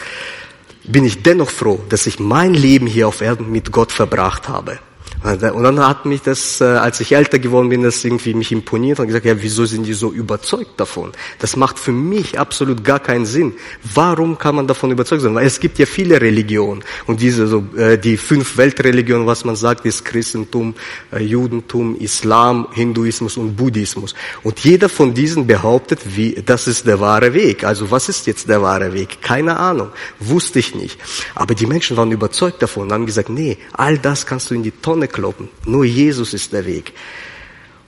[0.83, 4.79] bin ich dennoch froh, dass ich mein Leben hier auf Erden mit Gott verbracht habe.
[5.23, 8.99] Und dann hat mich das, äh, als ich älter geworden bin, das irgendwie mich imponiert
[8.99, 11.11] und gesagt, ja, wieso sind die so überzeugt davon?
[11.39, 13.53] Das macht für mich absolut gar keinen Sinn.
[13.95, 15.33] Warum kann man davon überzeugt sein?
[15.33, 19.55] Weil es gibt ja viele Religionen und diese so äh, die fünf Weltreligionen, was man
[19.55, 20.75] sagt, ist Christentum,
[21.11, 24.13] äh, Judentum, Islam, Hinduismus und Buddhismus.
[24.43, 27.63] Und jeder von diesen behauptet, wie das ist der wahre Weg.
[27.63, 29.21] Also was ist jetzt der wahre Weg?
[29.21, 30.99] Keine Ahnung, wusste ich nicht.
[31.33, 34.63] Aber die Menschen waren überzeugt davon und haben gesagt, nee, all das kannst du in
[34.63, 35.49] die Tonne kloppen.
[35.65, 36.93] Nur Jesus ist der Weg.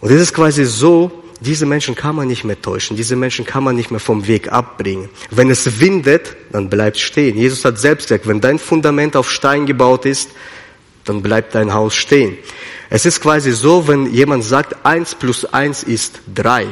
[0.01, 3.63] Und es ist quasi so, diese Menschen kann man nicht mehr täuschen, diese Menschen kann
[3.63, 5.09] man nicht mehr vom Weg abbringen.
[5.31, 7.37] Wenn es windet, dann bleibt stehen.
[7.37, 10.29] Jesus hat selbst gesagt, wenn dein Fundament auf Stein gebaut ist,
[11.05, 12.37] dann bleibt dein Haus stehen.
[12.89, 16.67] Es ist quasi so, wenn jemand sagt, eins plus eins ist drei.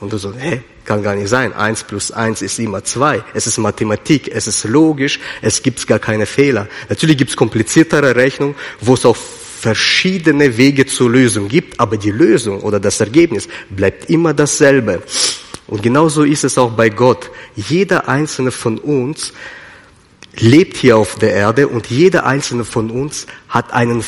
[0.00, 1.52] Und du so, hä, kann gar nicht sein.
[1.52, 3.22] Eins plus eins ist immer zwei.
[3.34, 6.68] Es ist Mathematik, es ist logisch, es gibt gar keine Fehler.
[6.88, 9.16] Natürlich gibt es kompliziertere Rechnungen, wo es auch
[9.60, 15.02] verschiedene Wege zur Lösung gibt, aber die Lösung oder das Ergebnis bleibt immer dasselbe.
[15.66, 17.30] Und genauso ist es auch bei Gott.
[17.54, 19.34] Jeder einzelne von uns
[20.36, 24.02] lebt hier auf der Erde und jeder einzelne von uns hat einen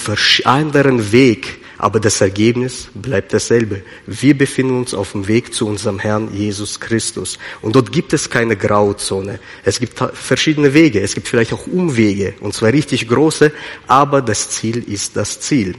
[0.44, 3.82] anderen Weg, aber das Ergebnis bleibt dasselbe.
[4.06, 7.40] Wir befinden uns auf dem Weg zu unserem Herrn Jesus Christus.
[7.60, 9.40] Und dort gibt es keine Grauzone.
[9.64, 11.00] Es gibt verschiedene Wege.
[11.00, 13.50] Es gibt vielleicht auch Umwege, und zwar richtig große,
[13.88, 15.74] aber das Ziel ist das Ziel.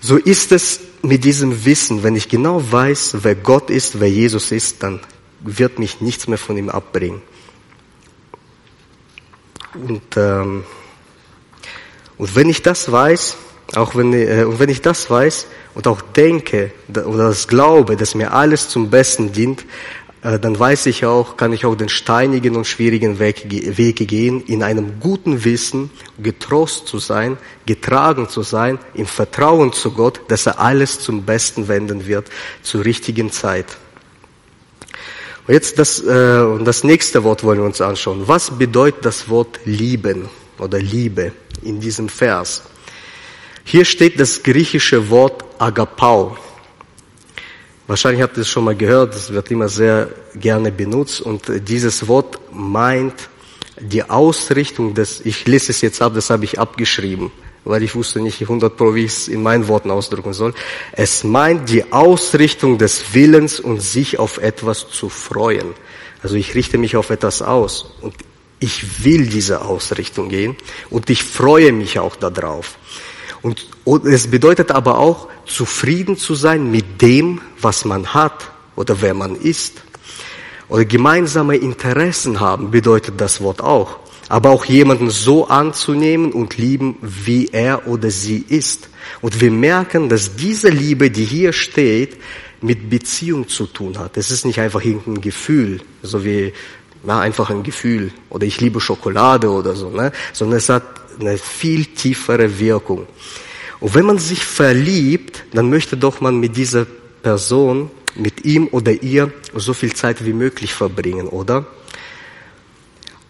[0.00, 4.50] So ist es mit diesem Wissen, wenn ich genau weiß, wer Gott ist, wer Jesus
[4.50, 4.98] ist, dann
[5.38, 7.22] wird mich nichts mehr von ihm abbringen.
[9.74, 10.64] Und, ähm,
[12.16, 13.36] und wenn ich das weiß,
[13.74, 18.14] auch wenn, äh, und wenn ich das weiß und auch denke oder das glaube, dass
[18.14, 19.64] mir alles zum Besten dient,
[20.22, 24.42] äh, dann weiß ich auch, kann ich auch den steinigen und schwierigen Weg, Wege gehen,
[24.44, 30.46] in einem guten Wissen, getrost zu sein, getragen zu sein, im Vertrauen zu Gott, dass
[30.46, 32.28] er alles zum Besten wenden wird,
[32.62, 33.66] zur richtigen Zeit.
[35.46, 38.22] Und jetzt das, äh, das nächste Wort wollen wir uns anschauen.
[38.26, 40.28] Was bedeutet das Wort lieben
[40.58, 42.62] oder Liebe in diesem Vers?
[43.70, 46.38] Hier steht das griechische Wort Agapau.
[47.86, 52.08] Wahrscheinlich habt ihr es schon mal gehört, es wird immer sehr gerne benutzt und dieses
[52.08, 53.28] Wort meint
[53.78, 57.30] die Ausrichtung des, ich lese es jetzt ab, das habe ich abgeschrieben,
[57.66, 60.54] weil ich wusste nicht 100 pro, wie ich es in meinen Worten ausdrücken soll.
[60.92, 65.74] Es meint die Ausrichtung des Willens und sich auf etwas zu freuen.
[66.22, 68.14] Also ich richte mich auf etwas aus und
[68.60, 70.56] ich will diese Ausrichtung gehen
[70.88, 72.78] und ich freue mich auch darauf.
[73.48, 79.00] Und, und es bedeutet aber auch, zufrieden zu sein mit dem, was man hat oder
[79.00, 79.82] wer man ist.
[80.68, 84.00] Oder gemeinsame Interessen haben bedeutet das Wort auch.
[84.28, 88.90] Aber auch jemanden so anzunehmen und lieben, wie er oder sie ist.
[89.22, 92.18] Und wir merken, dass diese Liebe, die hier steht,
[92.60, 94.18] mit Beziehung zu tun hat.
[94.18, 96.52] Es ist nicht einfach irgendein Gefühl, so wie
[97.02, 100.12] na, einfach ein Gefühl oder ich liebe Schokolade oder so, ne?
[100.34, 100.82] sondern es hat
[101.20, 103.06] eine viel tiefere Wirkung.
[103.80, 106.86] Und wenn man sich verliebt, dann möchte doch man mit dieser
[107.22, 111.66] Person, mit ihm oder ihr so viel Zeit wie möglich verbringen, oder?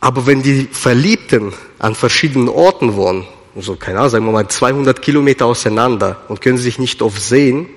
[0.01, 5.03] Aber wenn die Verliebten an verschiedenen Orten wohnen, so, keine Ahnung, sagen wir mal 200
[5.03, 7.69] Kilometer auseinander und können sich nicht oft sehen,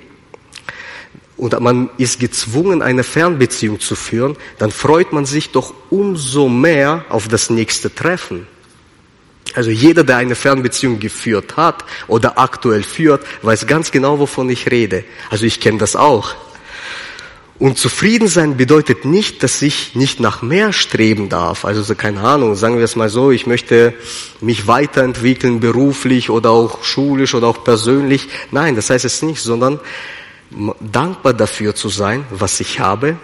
[1.42, 7.04] und man ist gezwungen, eine Fernbeziehung zu führen, dann freut man sich doch umso mehr
[7.10, 8.46] auf das nächste Treffen.
[9.56, 14.70] Also jeder, der eine Fernbeziehung geführt hat oder aktuell führt, weiß ganz genau, wovon ich
[14.72, 15.04] rede.
[15.30, 16.36] Also ich kenne das auch.
[17.62, 21.64] Und zufrieden sein bedeutet nicht, dass ich nicht nach mehr streben darf.
[21.64, 23.94] Also so, keine Ahnung, sagen wir es mal so, ich möchte
[24.40, 28.30] mich weiterentwickeln, beruflich oder auch schulisch oder auch persönlich.
[28.50, 29.80] Nein, das heißt es nicht, sondern
[30.80, 33.18] dankbar dafür zu sein, was ich habe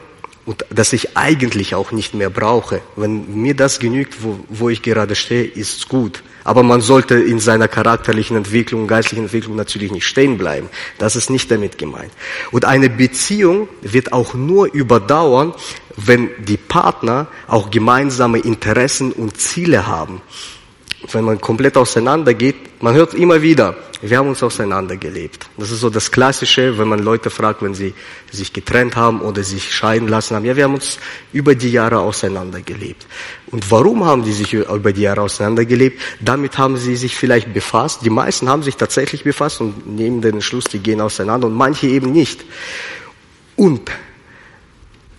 [0.47, 2.81] und dass ich eigentlich auch nicht mehr brauche.
[2.95, 6.23] Wenn mir das genügt, wo, wo ich gerade stehe, ist gut.
[6.45, 10.69] Aber man sollte in seiner charakterlichen Entwicklung, geistlichen Entwicklung natürlich nicht stehen bleiben.
[10.99, 12.13] Das ist nicht damit gemeint.
[12.51, 15.53] Und eine Beziehung wird auch nur überdauern,
[15.97, 20.21] wenn die Partner auch gemeinsame Interessen und Ziele haben
[21.12, 25.49] wenn man komplett auseinandergeht, man hört immer wieder, wir haben uns auseinandergelebt.
[25.57, 27.93] Das ist so das Klassische, wenn man Leute fragt, wenn sie
[28.31, 30.45] sich getrennt haben oder sich scheiden lassen haben.
[30.45, 30.99] Ja, wir haben uns
[31.33, 33.07] über die Jahre auseinandergelebt.
[33.47, 35.99] Und warum haben die sich über die Jahre auseinandergelebt?
[36.19, 38.03] Damit haben sie sich vielleicht befasst.
[38.03, 41.88] Die meisten haben sich tatsächlich befasst und nehmen den Schluss, die gehen auseinander und manche
[41.88, 42.45] eben nicht.
[43.55, 43.89] Und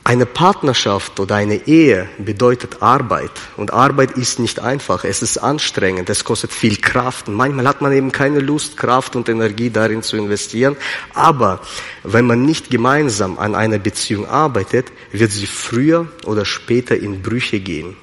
[0.08, 3.30] Eine Partnerschaft oder eine Ehe bedeutet Arbeit.
[3.58, 5.04] Und Arbeit ist nicht einfach.
[5.04, 6.08] Es ist anstrengend.
[6.08, 7.28] Es kostet viel Kraft.
[7.28, 10.78] Und manchmal hat man eben keine Lust, Kraft und Energie darin zu investieren.
[11.12, 11.60] Aber
[12.04, 17.60] wenn man nicht gemeinsam an einer Beziehung arbeitet, wird sie früher oder später in Brüche
[17.60, 17.94] gehen.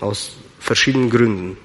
[0.00, 1.56] Aus verschiedenen Gründen.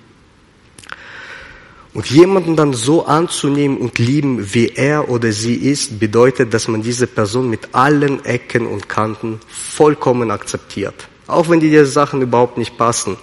[1.97, 6.83] Und jemanden dann so anzunehmen und lieben, wie er oder sie ist, bedeutet, dass man
[6.83, 10.93] diese Person mit allen Ecken und Kanten vollkommen akzeptiert.
[11.25, 13.17] Auch wenn die Sachen überhaupt nicht passen.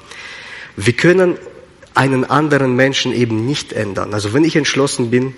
[0.74, 1.38] Wir können
[1.94, 4.12] einen anderen Menschen eben nicht ändern.
[4.12, 5.37] Also wenn ich entschlossen bin,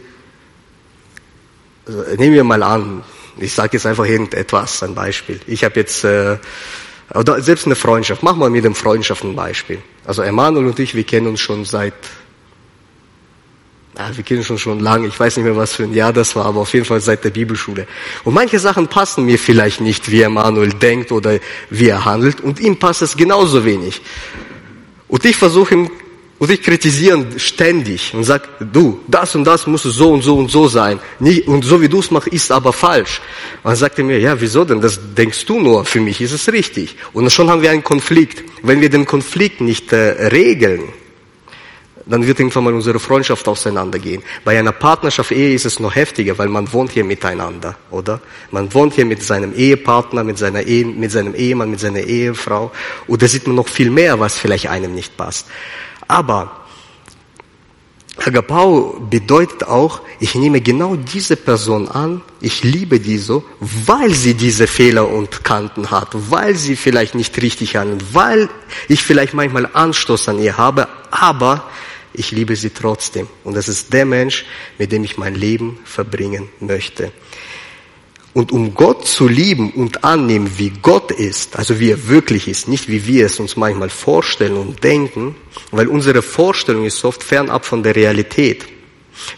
[1.87, 3.05] also nehmen wir mal an,
[3.37, 5.41] ich sage jetzt einfach irgendetwas, ein Beispiel.
[5.47, 6.39] Ich habe jetzt, äh,
[7.15, 9.83] oder selbst eine Freundschaft, machen wir mit dem Freundschaft ein Beispiel.
[10.07, 11.93] Also Emanuel und ich, wir kennen uns schon seit
[13.99, 16.37] ja, wir kennen schon schon lange, ich weiß nicht mehr, was für ein Jahr das
[16.37, 17.87] war, aber auf jeden Fall seit der Bibelschule.
[18.25, 21.39] Und manche Sachen passen mir vielleicht nicht, wie Emanuel denkt oder
[21.71, 24.03] wie er handelt, und ihm passt es genauso wenig.
[25.09, 25.91] Und ich versuche ihm,
[26.39, 30.51] und ich kritisiere ständig und sag, du, das und das muss so und so und
[30.51, 31.01] so sein.
[31.47, 33.23] Und so wie du es machst, ist aber falsch.
[33.63, 34.83] Und dann sagt er mir, ja, wieso denn?
[34.83, 36.97] Das denkst du nur, für mich ist es richtig.
[37.15, 38.45] Und schon haben wir einen Konflikt.
[38.63, 40.93] Wenn wir den Konflikt nicht äh, regeln,
[42.07, 44.23] dann wird irgendwann mal unsere Freundschaft auseinandergehen.
[44.45, 48.21] Bei einer Partnerschaft, Ehe ist es noch heftiger, weil man wohnt hier miteinander, oder?
[48.53, 52.71] Man wohnt hier mit seinem Ehepartner, mit, seiner Ehe, mit seinem Ehemann, mit seiner Ehefrau.
[53.09, 55.49] Und da sieht man noch viel mehr, was vielleicht einem nicht passt.
[56.07, 56.67] Aber
[58.25, 64.35] Agapau bedeutet auch, ich nehme genau diese Person an, ich liebe die so, weil sie
[64.35, 68.49] diese Fehler und Kanten hat, weil sie vielleicht nicht richtig handelt, weil
[68.89, 71.65] ich vielleicht manchmal Anstoß an ihr habe, aber
[72.17, 73.29] ich liebe sie trotzdem.
[73.45, 74.45] Und das ist der Mensch,
[74.79, 77.13] mit dem ich mein Leben verbringen möchte.
[78.37, 82.69] Und um Gott zu lieben und annehmen, wie Gott ist, also wie er wirklich ist,
[82.69, 85.35] nicht wie wir es uns manchmal vorstellen und denken,
[85.71, 88.67] weil unsere Vorstellung ist oft fernab von der Realität,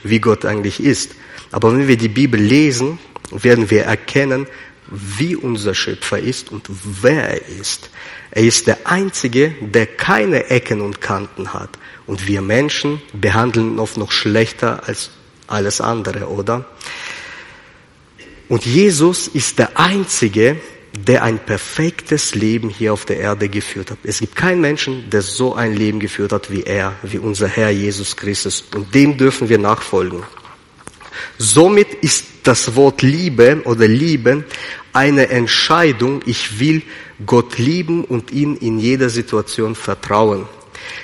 [0.02, 1.12] wie Gott eigentlich ist.
[1.52, 2.98] Aber wenn wir die Bibel lesen,
[3.30, 4.48] werden wir erkennen,
[4.90, 6.68] wie unser Schöpfer ist und
[7.02, 7.90] wer er ist.
[8.30, 11.70] Er ist der Einzige, der keine Ecken und Kanten hat.
[12.08, 15.10] Und wir Menschen behandeln oft noch schlechter als
[15.46, 16.64] alles andere, oder?
[18.48, 20.56] Und Jesus ist der Einzige,
[21.06, 23.98] der ein perfektes Leben hier auf der Erde geführt hat.
[24.02, 27.70] Es gibt keinen Menschen, der so ein Leben geführt hat wie er, wie unser Herr
[27.70, 28.64] Jesus Christus.
[28.74, 30.22] Und dem dürfen wir nachfolgen.
[31.36, 34.44] Somit ist das Wort Liebe oder Liebe
[34.94, 36.22] eine Entscheidung.
[36.24, 36.82] Ich will
[37.26, 40.46] Gott lieben und ihn in jeder Situation vertrauen.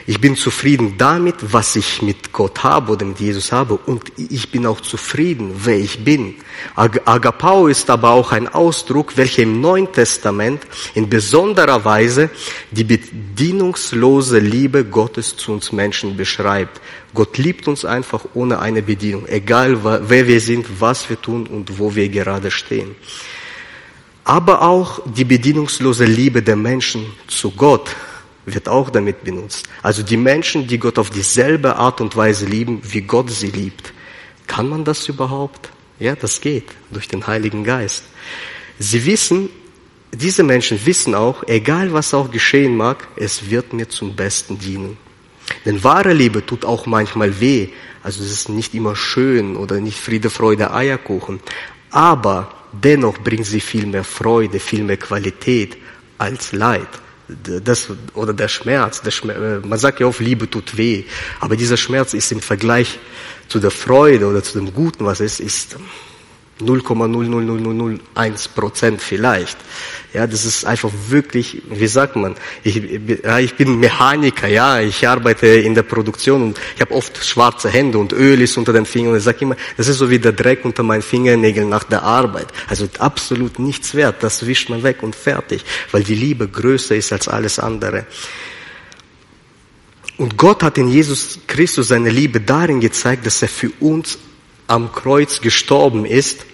[0.06, 4.50] Ich bin zufrieden damit, was ich mit Gott habe oder mit Jesus habe und ich
[4.50, 6.34] bin auch zufrieden, wer ich bin.
[6.74, 10.62] Agapao ist aber auch ein Ausdruck, welcher im Neuen Testament
[10.94, 12.30] in besonderer Weise
[12.70, 16.80] die bedienungslose Liebe Gottes zu uns Menschen beschreibt.
[17.14, 21.78] Gott liebt uns einfach ohne eine Bedienung, egal wer wir sind, was wir tun und
[21.78, 22.94] wo wir gerade stehen.
[24.24, 27.94] Aber auch die bedienungslose Liebe der Menschen zu Gott
[28.46, 29.68] wird auch damit benutzt.
[29.82, 33.92] Also die Menschen, die Gott auf dieselbe Art und Weise lieben, wie Gott sie liebt.
[34.46, 35.70] Kann man das überhaupt?
[35.98, 38.04] Ja, das geht durch den Heiligen Geist.
[38.78, 39.48] Sie wissen,
[40.12, 44.96] diese Menschen wissen auch, egal was auch geschehen mag, es wird mir zum Besten dienen.
[45.64, 47.68] Denn wahre Liebe tut auch manchmal weh.
[48.02, 51.40] Also es ist nicht immer schön oder nicht Friede, Freude, Eierkuchen.
[51.90, 55.76] Aber dennoch bringt sie viel mehr Freude, viel mehr Qualität
[56.18, 56.88] als Leid
[57.28, 61.04] das oder der Schmerz, der Schmerz, äh, man sagt ja oft, Liebe tut weh,
[61.40, 62.98] aber dieser Schmerz ist im Vergleich
[63.48, 65.76] zu der Freude oder zu dem Guten, was es ist,
[66.60, 69.58] 0,00001 Prozent vielleicht.
[70.12, 75.46] Ja, das ist einfach wirklich, wie sagt man, ich, ich bin Mechaniker, ja, ich arbeite
[75.48, 79.12] in der Produktion und ich habe oft schwarze Hände und Öl ist unter den Fingern
[79.12, 82.04] und ich sage immer, das ist so wie der Dreck unter meinen Fingernägeln nach der
[82.04, 82.46] Arbeit.
[82.68, 87.12] Also absolut nichts wert, das wischt man weg und fertig, weil die Liebe größer ist
[87.12, 88.06] als alles andere.
[90.16, 94.18] Und Gott hat in Jesus Christus seine Liebe darin gezeigt, dass er für uns
[94.66, 96.46] am Kreuz gestorben ist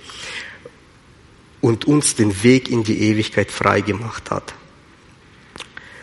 [1.61, 4.54] und uns den Weg in die Ewigkeit freigemacht hat.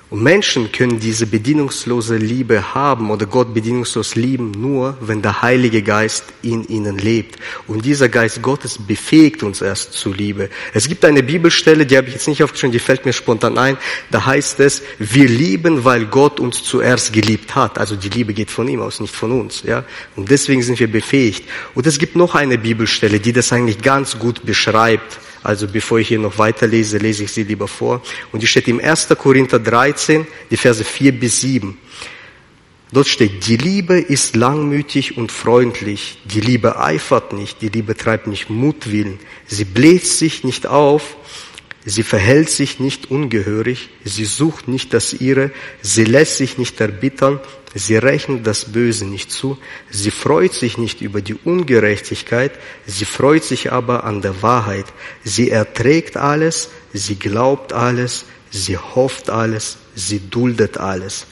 [0.09, 5.81] Und Menschen können diese bedienungslose Liebe haben oder Gott bedienungslos lieben, nur wenn der Heilige
[5.81, 7.37] Geist in ihnen lebt.
[7.67, 10.49] Und dieser Geist Gottes befähigt uns erst zu Liebe.
[10.73, 13.77] Es gibt eine Bibelstelle, die habe ich jetzt nicht aufgeschrieben, die fällt mir spontan ein.
[14.09, 17.77] Da heißt es, wir lieben, weil Gott uns zuerst geliebt hat.
[17.77, 19.63] Also die Liebe geht von ihm aus, nicht von uns.
[19.63, 19.83] Ja?
[20.15, 21.43] Und deswegen sind wir befähigt.
[21.75, 26.07] Und es gibt noch eine Bibelstelle, die das eigentlich ganz gut beschreibt Also bevor ich
[26.09, 28.01] hier noch weiterlese, lese ich sie lieber vor.
[28.31, 29.09] Und die steht im 1.
[29.17, 31.77] Korinther 13, die Verse 4 bis 7.
[32.93, 38.27] Dort steht, die Liebe ist langmütig und freundlich, die Liebe eifert nicht, die Liebe treibt
[38.27, 41.17] nicht Mutwillen, sie bläst sich nicht auf,
[41.87, 47.39] sie verhält sich nicht ungehörig, sie sucht nicht das ihre, sie lässt sich nicht erbittern,
[47.73, 49.57] sie rechnet das Böse nicht zu,
[49.89, 52.51] sie freut sich nicht über die Ungerechtigkeit,
[52.85, 54.85] sie freut sich aber an der Wahrheit,
[55.23, 61.25] sie erträgt alles, sie glaubt alles, sie hofft alles, sie duldet alles.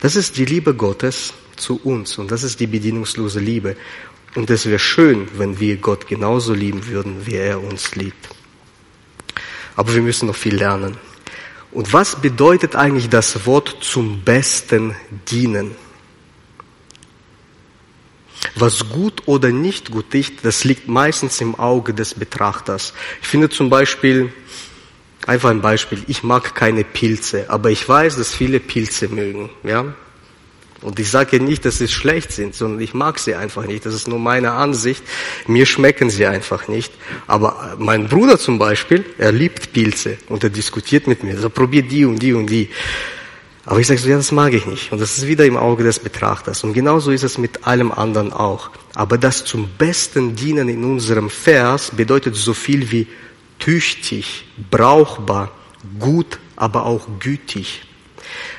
[0.00, 3.74] Das ist die Liebe Gottes zu uns und das ist die bedienungslose Liebe.
[4.34, 8.43] Und es wäre schön, wenn wir Gott genauso lieben würden, wie er uns liebt.
[9.76, 10.96] Aber wir müssen noch viel lernen.
[11.72, 14.94] Und was bedeutet eigentlich das Wort zum Besten
[15.30, 15.74] dienen?
[18.56, 22.92] Was gut oder nicht gut ist, das liegt meistens im Auge des Betrachters.
[23.20, 24.32] Ich finde zum Beispiel,
[25.26, 26.02] Einfach ein Beispiel.
[26.06, 29.94] Ich mag keine Pilze, aber ich weiß, dass viele Pilze mögen, ja.
[30.84, 33.86] Und ich sage nicht, dass sie schlecht sind, sondern ich mag sie einfach nicht.
[33.86, 35.02] Das ist nur meine Ansicht.
[35.46, 36.92] Mir schmecken sie einfach nicht.
[37.26, 41.38] Aber mein Bruder zum Beispiel, er liebt Pilze und er diskutiert mit mir.
[41.38, 42.68] So probiert die und die und die.
[43.64, 44.92] Aber ich sage so, ja, das mag ich nicht.
[44.92, 46.64] Und das ist wieder im Auge des Betrachters.
[46.64, 48.70] Und genauso ist es mit allem anderen auch.
[48.94, 53.06] Aber das zum Besten dienen in unserem Vers bedeutet so viel wie
[53.58, 55.50] tüchtig, brauchbar,
[55.98, 57.82] gut, aber auch gütig.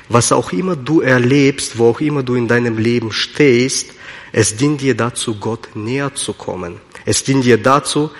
[0.08, 3.92] Was auch immer du erlebst, wo auch immer du in deinem Leben stehst,
[4.32, 6.80] es dient dir dazu, Gott näher zu kommen.
[7.04, 8.10] Es dient dir dazu,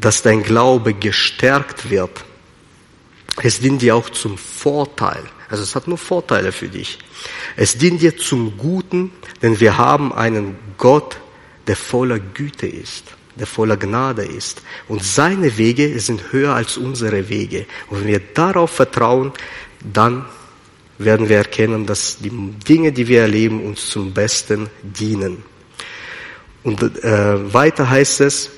[0.00, 2.24] dass dein Glaube gestärkt wird.
[3.42, 5.22] Es dient dir auch zum Vorteil.
[5.48, 6.98] Also es hat nur Vorteile für dich.
[7.56, 11.18] Es dient dir zum Guten, denn wir haben einen Gott,
[11.66, 14.62] der voller Güte ist der voller Gnade ist.
[14.88, 17.66] Und seine Wege sind höher als unsere Wege.
[17.88, 19.32] Und wenn wir darauf vertrauen,
[19.80, 20.24] dann
[20.98, 25.42] werden wir erkennen, dass die Dinge, die wir erleben, uns zum Besten dienen.
[26.62, 28.50] Und äh, weiter heißt es,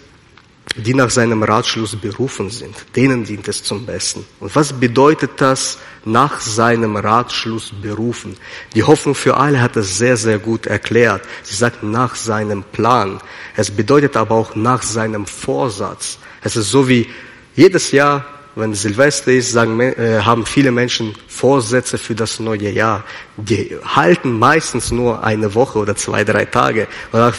[0.77, 2.75] die nach seinem Ratschluss berufen sind.
[2.95, 4.25] Denen dient es zum Besten.
[4.39, 8.37] Und was bedeutet das, nach seinem Ratschluss berufen?
[8.75, 11.23] Die Hoffnung für alle hat es sehr, sehr gut erklärt.
[11.43, 13.21] Sie sagt nach seinem Plan.
[13.57, 16.19] Es bedeutet aber auch nach seinem Vorsatz.
[16.43, 17.09] Es ist so wie
[17.57, 18.25] jedes Jahr
[18.55, 23.05] wenn Silvester ist, sagen, äh, haben viele Menschen Vorsätze für das neue Jahr.
[23.37, 26.89] Die halten meistens nur eine Woche oder zwei, drei Tage.
[27.13, 27.37] Danach,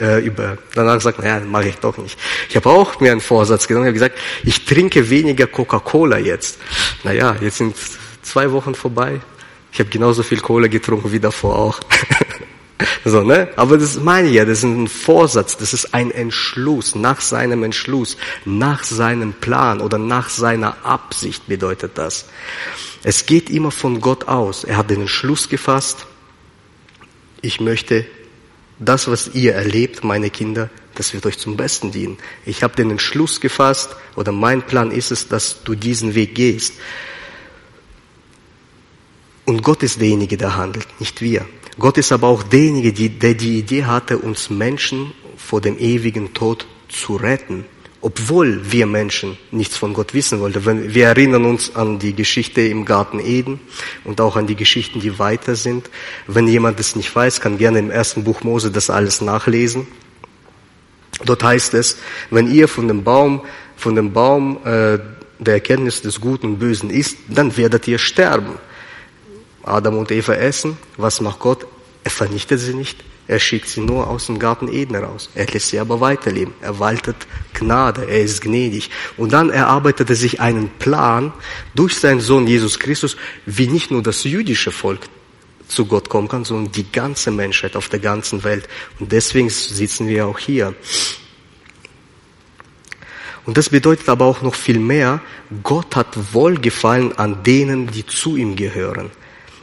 [0.00, 2.18] äh, über, danach sagt man, ja, mache ich doch nicht.
[2.48, 3.86] Ich habe auch mir einen Vorsatz genommen.
[3.86, 6.58] Habe gesagt, ich trinke weniger Coca-Cola jetzt.
[7.02, 7.76] Naja, jetzt sind
[8.22, 9.20] zwei Wochen vorbei.
[9.72, 11.80] Ich habe genauso viel Cola getrunken wie davor auch.
[13.04, 13.48] So, ne?
[13.56, 17.62] Aber das meine ich ja, das ist ein Vorsatz, das ist ein Entschluss, nach seinem
[17.62, 22.26] Entschluss, nach seinem Plan oder nach seiner Absicht bedeutet das.
[23.02, 24.64] Es geht immer von Gott aus.
[24.64, 26.06] Er hat den Entschluss gefasst,
[27.42, 28.06] ich möchte
[28.78, 32.18] das, was ihr erlebt, meine Kinder, das wird euch zum Besten dienen.
[32.44, 36.74] Ich habe den Entschluss gefasst oder mein Plan ist es, dass du diesen Weg gehst.
[39.44, 41.46] Und Gott ist derjenige, der handelt, nicht wir.
[41.80, 46.66] Gott ist aber auch derjenige, der die Idee hatte, uns Menschen vor dem ewigen Tod
[46.90, 47.64] zu retten,
[48.02, 50.92] obwohl wir Menschen nichts von Gott wissen wollten.
[50.92, 53.60] Wir erinnern uns an die Geschichte im Garten Eden
[54.04, 55.88] und auch an die Geschichten, die weiter sind.
[56.26, 59.88] Wenn jemand das nicht weiß, kann gerne im ersten Buch Mose das alles nachlesen.
[61.24, 61.96] Dort heißt es,
[62.30, 63.40] wenn ihr von dem Baum,
[63.76, 64.98] von dem Baum äh,
[65.38, 68.58] der Erkenntnis des Guten und Bösen isst, dann werdet ihr sterben.
[69.62, 71.66] Adam und Eva essen, was macht Gott?
[72.04, 75.30] Er vernichtet sie nicht, er schickt sie nur aus dem Garten Eden raus.
[75.36, 76.52] Er lässt sie aber weiterleben.
[76.60, 77.14] Er waltet
[77.54, 78.90] Gnade, er ist gnädig.
[79.16, 81.32] Und dann erarbeitet er sich einen Plan
[81.76, 85.02] durch seinen Sohn Jesus Christus, wie nicht nur das jüdische Volk
[85.68, 88.68] zu Gott kommen kann, sondern die ganze Menschheit auf der ganzen Welt.
[88.98, 90.74] Und deswegen sitzen wir auch hier.
[93.46, 95.20] Und das bedeutet aber auch noch viel mehr,
[95.62, 99.10] Gott hat Wohlgefallen an denen, die zu ihm gehören.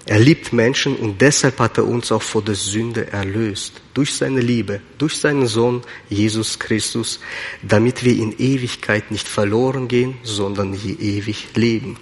[0.10, 3.74] Er liebt Menschen und deshalb hat er uns auch vor der Sünde erlöst.
[3.94, 7.20] Durch seine Liebe, durch seinen Sohn Jesus Christus,
[7.62, 11.98] damit wir in Ewigkeit nicht verloren gehen, sondern hier ewig leben.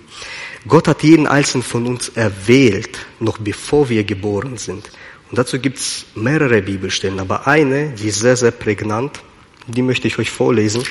[0.68, 4.92] Gott hat jeden einzelnen von uns erwählt, noch bevor wir geboren sind.
[5.32, 9.20] Und dazu gibt's mehrere Bibelstellen, aber eine, die ist sehr, sehr prägnant,
[9.66, 10.84] die möchte ich euch vorlesen.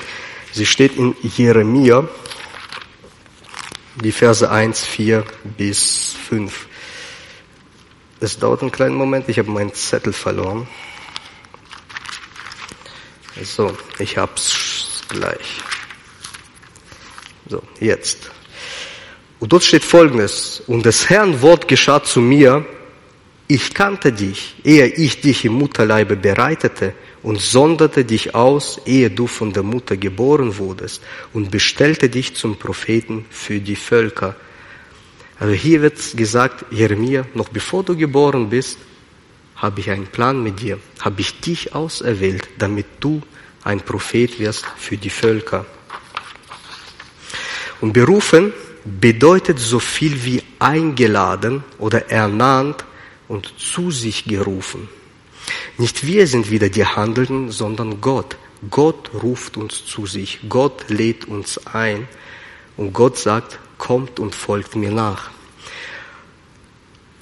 [0.51, 2.09] Sie steht in Jeremia,
[4.03, 5.25] die Verse 1, 4
[5.57, 6.67] bis 5.
[8.21, 10.69] Es dauert einen kleinen Moment, ich habe meinen Zettel verloren.
[13.43, 15.61] So, ich hab's gleich.
[17.49, 18.31] So, jetzt.
[19.41, 20.63] Und dort steht Folgendes.
[20.67, 22.65] Und das Herrn Wort geschah zu mir,
[23.47, 29.27] ich kannte dich, ehe ich dich im Mutterleibe bereitete und sonderte dich aus, ehe du
[29.27, 31.03] von der Mutter geboren wurdest
[31.35, 34.35] und bestellte dich zum Propheten für die Völker.
[35.39, 38.79] Also hier wird gesagt, Jeremia, noch bevor du geboren bist,
[39.57, 43.23] habe ich einen Plan mit dir, habe ich dich auserwählt, damit du
[43.63, 45.65] ein Prophet wirst für die Völker.
[47.81, 48.53] Und berufen
[48.85, 52.85] bedeutet so viel wie eingeladen oder ernannt
[53.29, 54.89] und zu sich gerufen.
[55.79, 58.37] Nicht wir sind wieder die Handelnden, sondern Gott.
[58.71, 60.41] Gott ruft uns zu sich.
[60.49, 62.09] Gott lädt uns ein.
[62.77, 65.31] Und Gott sagt, kommt und folgt mir nach.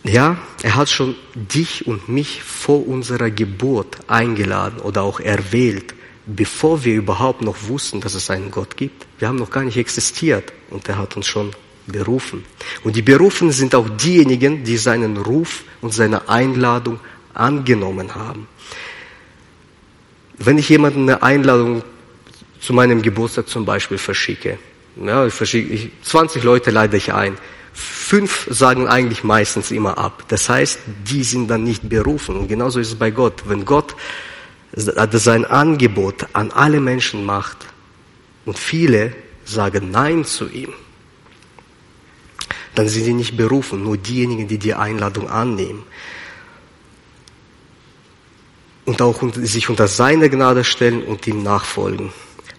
[0.04, 5.94] Ja, er hat schon dich und mich vor unserer Geburt eingeladen oder auch erwählt,
[6.26, 9.06] bevor wir überhaupt noch wussten, dass es einen Gott gibt.
[9.18, 11.52] Wir haben noch gar nicht existiert und er hat uns schon
[11.86, 12.44] berufen.
[12.82, 16.98] Und die Berufenen sind auch diejenigen, die seinen Ruf und seine Einladung
[17.34, 18.48] angenommen haben.
[20.38, 21.82] Wenn ich jemanden eine Einladung
[22.60, 24.58] zu meinem Geburtstag zum Beispiel verschicke,
[24.96, 27.36] ja, ich verschicke, ich, 20 Leute lade ich ein,
[27.72, 30.24] fünf sagen eigentlich meistens immer ab.
[30.28, 32.36] Das heißt, die sind dann nicht berufen.
[32.36, 33.44] Und genauso ist es bei Gott.
[33.46, 33.96] Wenn Gott
[34.74, 37.58] sein Angebot an alle Menschen macht
[38.44, 39.14] und viele
[39.44, 40.72] sagen Nein zu ihm,
[42.74, 45.82] dann sind sie nicht berufen, nur diejenigen, die die Einladung annehmen.
[48.84, 52.12] Und auch sich unter seine Gnade stellen und ihm nachfolgen.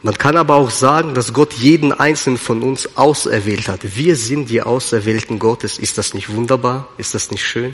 [0.04, 3.96] Man kann aber auch sagen, dass Gott jeden einzelnen von uns auserwählt hat.
[3.96, 5.80] Wir sind die Auserwählten Gottes.
[5.80, 6.90] Ist das nicht wunderbar?
[6.98, 7.74] Ist das nicht schön?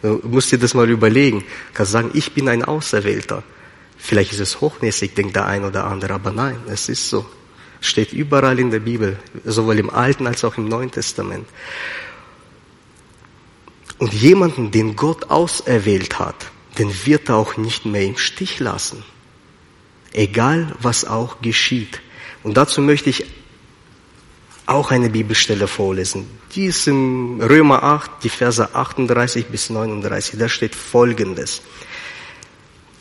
[0.00, 1.40] Du musst dir das mal überlegen.
[1.40, 3.42] Du kannst sagen, ich bin ein Auserwählter.
[3.98, 7.26] Vielleicht ist es hochnäsig, denkt der ein oder andere, aber nein, es ist so.
[7.82, 11.46] Steht überall in der Bibel, sowohl im Alten als auch im Neuen Testament.
[13.98, 19.04] Und jemanden, den Gott auserwählt hat, den wird er auch nicht mehr im Stich lassen.
[20.12, 22.00] Egal, was auch geschieht.
[22.42, 23.24] Und dazu möchte ich
[24.66, 26.26] auch eine Bibelstelle vorlesen.
[26.54, 30.38] Die ist in Römer 8, die Verse 38 bis 39.
[30.38, 31.62] Da steht Folgendes.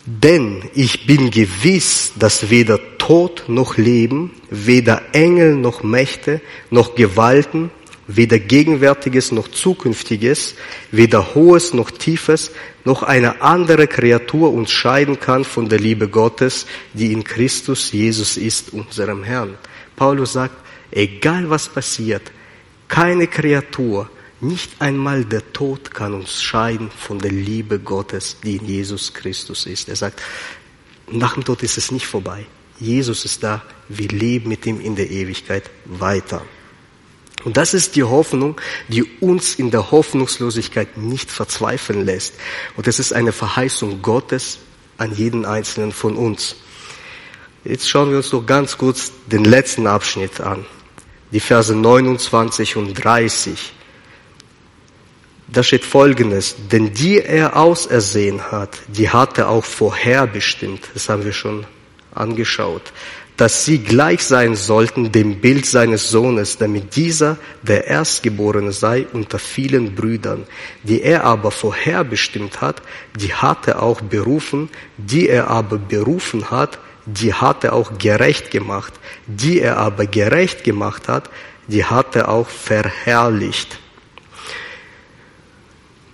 [0.05, 7.71] Denn ich bin gewiss, dass weder Tod noch Leben, weder Engel noch Mächte, noch Gewalten,
[8.07, 10.55] weder Gegenwärtiges noch Zukünftiges,
[10.91, 12.51] weder Hohes noch Tiefes,
[12.83, 18.37] noch eine andere Kreatur uns scheiden kann von der Liebe Gottes, die in Christus Jesus
[18.37, 19.57] ist, unserem Herrn.
[19.95, 20.55] Paulus sagt,
[20.91, 22.31] egal was passiert,
[22.87, 24.09] keine Kreatur,
[24.41, 29.65] nicht einmal der Tod kann uns scheiden von der Liebe Gottes, die in Jesus Christus
[29.65, 29.89] ist.
[29.89, 30.21] Er sagt,
[31.09, 32.45] nach dem Tod ist es nicht vorbei.
[32.79, 33.63] Jesus ist da.
[33.87, 36.41] Wir leben mit ihm in der Ewigkeit weiter.
[37.45, 42.33] Und das ist die Hoffnung, die uns in der Hoffnungslosigkeit nicht verzweifeln lässt.
[42.75, 44.59] Und das ist eine Verheißung Gottes
[44.97, 46.57] an jeden einzelnen von uns.
[47.63, 50.65] Jetzt schauen wir uns noch ganz kurz den letzten Abschnitt an.
[51.31, 53.73] Die Verse 29 und 30
[55.47, 61.23] da steht Folgendes, denn die er ausersehen hat, die hat er auch vorherbestimmt, das haben
[61.23, 61.65] wir schon
[62.13, 62.91] angeschaut,
[63.37, 69.39] dass sie gleich sein sollten dem Bild seines Sohnes, damit dieser der Erstgeborene sei unter
[69.39, 70.45] vielen Brüdern.
[70.83, 72.81] Die er aber vorherbestimmt hat,
[73.19, 78.51] die hat er auch berufen, die er aber berufen hat, die hat er auch gerecht
[78.51, 78.93] gemacht,
[79.27, 81.29] die er aber gerecht gemacht hat,
[81.67, 83.79] die hat er auch verherrlicht.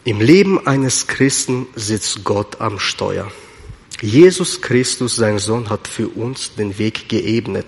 [0.04, 3.32] Im Leben eines Christen sitzt Gott am Steuer.
[4.02, 7.68] Jesus Christus, sein Sohn, hat für uns den Weg geebnet.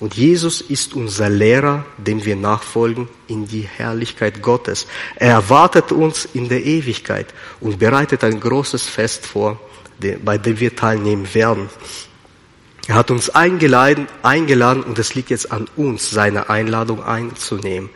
[0.00, 4.86] Und Jesus ist unser Lehrer, dem wir nachfolgen in die Herrlichkeit Gottes.
[5.16, 7.26] Er erwartet uns in der Ewigkeit
[7.60, 9.60] und bereitet ein großes Fest vor,
[10.24, 11.68] bei dem wir teilnehmen werden.
[12.86, 17.90] Er hat uns eingeladen, eingeladen und es liegt jetzt an uns, seine Einladung einzunehmen.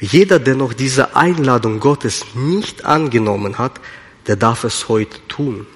[0.00, 3.80] Jeder, der noch diese Einladung Gottes nicht angenommen hat,
[4.26, 5.66] der darf es heute tun.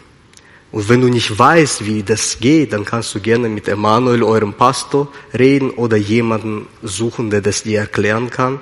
[0.70, 4.52] Und wenn du nicht weißt, wie das geht, dann kannst du gerne mit Emanuel, eurem
[4.52, 8.60] Pastor, reden oder jemanden suchen, der das dir erklären kann.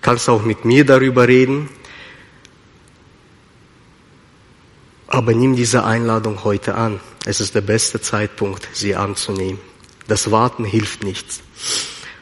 [0.00, 1.68] Kannst auch mit mir darüber reden.
[5.08, 7.00] Aber nimm diese Einladung heute an.
[7.24, 9.58] Es ist der beste Zeitpunkt, sie anzunehmen.
[10.06, 11.40] Das Warten hilft nichts.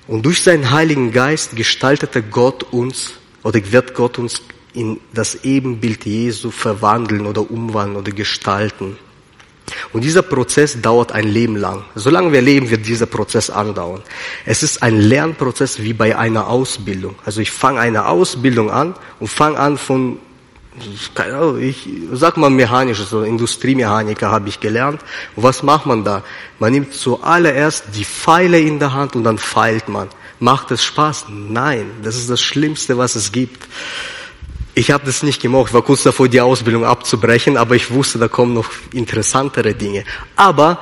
[0.07, 4.41] Und durch seinen Heiligen Geist gestaltete Gott uns oder wird Gott uns
[4.77, 8.99] in das Ebenbild Jesu verwandeln oder umwandeln oder gestalten.
[9.93, 11.85] Und dieser Prozess dauert ein Leben lang.
[11.95, 14.03] Solange wir leben, wird dieser Prozess andauern.
[14.45, 17.17] Es ist ein Lernprozess wie bei einer Ausbildung.
[17.25, 20.19] Also ich fange eine Ausbildung an und fange an von
[21.15, 25.01] keine Ahnung, ich sag mal mechanisch, so Industriemechaniker habe ich gelernt.
[25.35, 26.23] Und was macht man da?
[26.59, 30.09] Man nimmt zuallererst die Pfeile in der Hand und dann feilt man.
[30.39, 31.27] Macht es Spaß?
[31.31, 33.67] Nein, das ist das Schlimmste, was es gibt.
[34.79, 38.29] Ich habe das nicht gemocht, war kurz davor, die Ausbildung abzubrechen, aber ich wusste, da
[38.29, 40.05] kommen noch interessantere Dinge.
[40.37, 40.81] Aber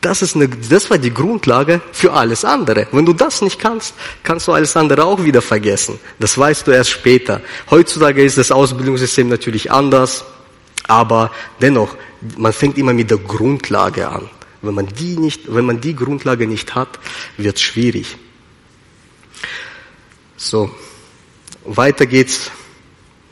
[0.00, 2.88] das, ist eine, das war die Grundlage für alles andere.
[2.90, 6.00] Wenn du das nicht kannst, kannst du alles andere auch wieder vergessen.
[6.18, 7.40] Das weißt du erst später.
[7.70, 10.24] Heutzutage ist das Ausbildungssystem natürlich anders,
[10.88, 11.94] aber dennoch,
[12.36, 14.28] man fängt immer mit der Grundlage an.
[14.60, 16.98] Wenn man die nicht, wenn man die Grundlage nicht hat,
[17.36, 18.16] wird schwierig.
[20.36, 20.68] So,
[21.64, 22.50] weiter geht's.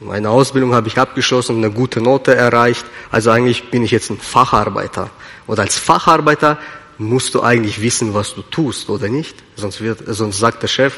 [0.00, 2.86] Meine Ausbildung habe ich abgeschlossen eine gute Note erreicht.
[3.10, 5.10] Also eigentlich bin ich jetzt ein Facharbeiter.
[5.46, 6.58] Und als Facharbeiter
[6.98, 9.36] musst du eigentlich wissen, was du tust, oder nicht?
[9.56, 10.94] Sonst, wird, sonst sagt der Chef,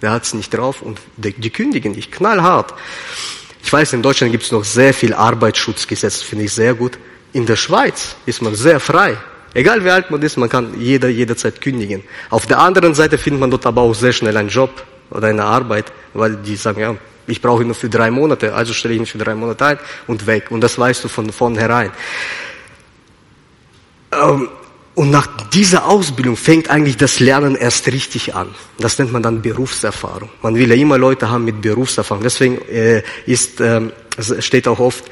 [0.00, 2.74] der hat es nicht drauf und die, die kündigen dich knallhart.
[3.62, 6.98] Ich weiß, in Deutschland gibt es noch sehr viel Arbeitsschutzgesetz, finde ich sehr gut.
[7.32, 9.18] In der Schweiz ist man sehr frei.
[9.54, 12.02] Egal wie alt man ist, man kann jeder jederzeit kündigen.
[12.30, 14.70] Auf der anderen Seite findet man dort aber auch sehr schnell einen Job
[15.10, 16.96] oder eine Arbeit, weil die sagen, ja,
[17.26, 19.78] ich brauche ihn nur für drei Monate, also stelle ich ihn für drei Monate ein
[20.06, 20.50] und weg.
[20.50, 21.90] Und das weißt du von vornherein.
[24.12, 24.48] Ähm,
[24.94, 28.54] und nach dieser Ausbildung fängt eigentlich das Lernen erst richtig an.
[28.78, 30.30] Das nennt man dann Berufserfahrung.
[30.40, 32.22] Man will ja immer Leute haben mit Berufserfahrung.
[32.22, 33.92] Deswegen äh, ist, ähm,
[34.38, 35.04] steht auch oft,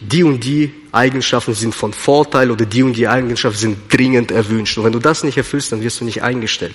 [0.00, 4.76] die und die Eigenschaften sind von Vorteil oder die und die Eigenschaften sind dringend erwünscht.
[4.78, 6.74] Und wenn du das nicht erfüllst, dann wirst du nicht eingestellt.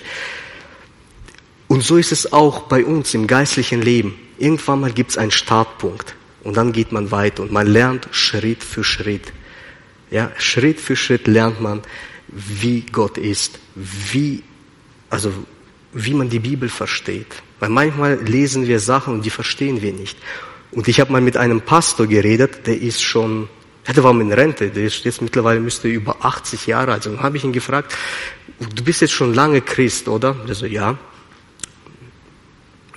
[1.74, 4.14] Und so ist es auch bei uns im geistlichen Leben.
[4.38, 6.14] Irgendwann mal gibt es einen Startpunkt
[6.44, 9.32] und dann geht man weiter und man lernt Schritt für Schritt.
[10.08, 11.82] Ja, Schritt für Schritt lernt man,
[12.28, 14.44] wie Gott ist, wie,
[15.10, 15.32] also,
[15.92, 17.42] wie man die Bibel versteht.
[17.58, 20.16] Weil manchmal lesen wir Sachen und die verstehen wir nicht.
[20.70, 23.48] Und ich habe mal mit einem Pastor geredet, der ist schon,
[23.88, 27.14] der war in Rente, der ist jetzt mittlerweile müsste über 80 Jahre alt sein.
[27.14, 27.92] Und habe ich ihn gefragt,
[28.60, 30.34] du bist jetzt schon lange Christ, oder?
[30.46, 30.96] Der so, ja.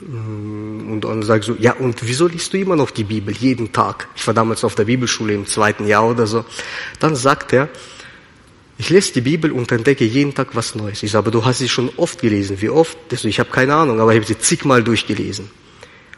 [0.01, 3.35] Mm, und dann sag ich so, ja, und wieso liest du immer noch die Bibel
[3.35, 4.07] jeden Tag?
[4.15, 6.45] Ich war damals auf der Bibelschule im zweiten Jahr oder so.
[6.99, 7.69] Dann sagt er,
[8.77, 11.01] ich lese die Bibel und entdecke jeden Tag was Neues.
[11.01, 12.61] Ich sage, aber du hast sie schon oft gelesen.
[12.61, 12.97] Wie oft?
[13.11, 15.49] Ich, so, ich habe keine Ahnung, aber ich habe sie zigmal durchgelesen.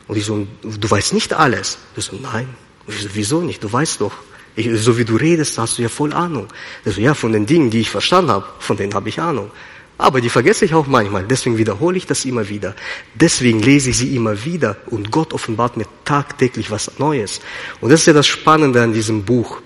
[0.07, 1.77] Und ich so, du weißt nicht alles.
[1.95, 2.49] Ich so, nein.
[2.85, 3.63] Und ich so, wieso nicht?
[3.63, 4.11] Du weißt doch.
[4.55, 6.47] Ich, so wie du redest, hast du ja voll Ahnung.
[6.83, 9.51] Ich so, ja, von den Dingen, die ich verstanden habe, von denen habe ich Ahnung.
[9.99, 11.25] Aber die vergesse ich auch manchmal.
[11.25, 12.73] Deswegen wiederhole ich das immer wieder.
[13.15, 14.77] Deswegen lese ich sie immer wieder.
[14.85, 17.41] Und Gott offenbart mir tagtäglich was Neues.
[17.81, 19.61] Und das ist ja das Spannende an diesem Buch.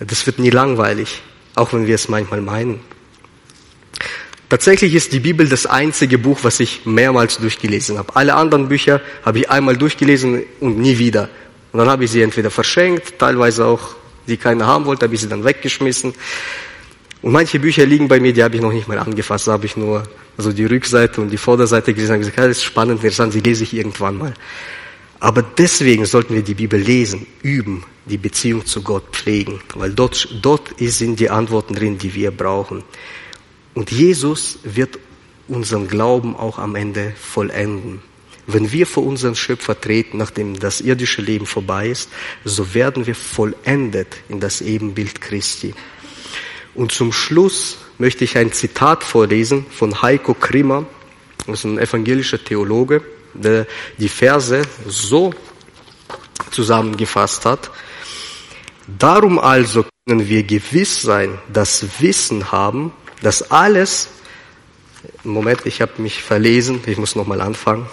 [0.00, 1.22] Das wird nie langweilig.
[1.54, 2.80] Auch wenn wir es manchmal meinen.
[4.48, 8.16] Tatsächlich ist die Bibel das einzige Buch, was ich mehrmals durchgelesen habe.
[8.16, 11.28] Alle anderen Bücher habe ich einmal durchgelesen und nie wieder.
[11.70, 13.94] Und dann habe ich sie entweder verschenkt, teilweise auch,
[14.26, 16.12] die keiner haben wollte, habe ich sie dann weggeschmissen.
[17.22, 19.66] Und manche Bücher liegen bei mir, die habe ich noch nicht mal angefasst, da habe
[19.66, 20.04] ich nur
[20.38, 23.40] also die Rückseite und die Vorderseite gelesen und gesagt, ja, das ist spannend, interessant, die
[23.40, 24.34] lese ich irgendwann mal.
[25.18, 30.28] Aber deswegen sollten wir die Bibel lesen, üben, die Beziehung zu Gott pflegen, weil dort,
[30.40, 32.82] dort sind die Antworten drin, die wir brauchen.
[33.74, 34.98] Und Jesus wird
[35.46, 38.00] unseren Glauben auch am Ende vollenden.
[38.46, 42.08] Wenn wir vor unseren Schöpfer treten, nachdem das irdische Leben vorbei ist,
[42.44, 45.74] so werden wir vollendet in das Ebenbild Christi.
[46.80, 50.86] Und zum Schluss möchte ich ein Zitat vorlesen von Heiko Krimmer,
[51.46, 53.02] das ist ein evangelischer Theologe,
[53.34, 53.66] der
[53.98, 55.34] die Verse so
[56.50, 57.70] zusammengefasst hat.
[58.86, 64.08] Darum also können wir gewiss sein, dass Wissen haben, dass alles,
[65.24, 67.86] Moment, ich habe mich verlesen, ich muss nochmal anfangen.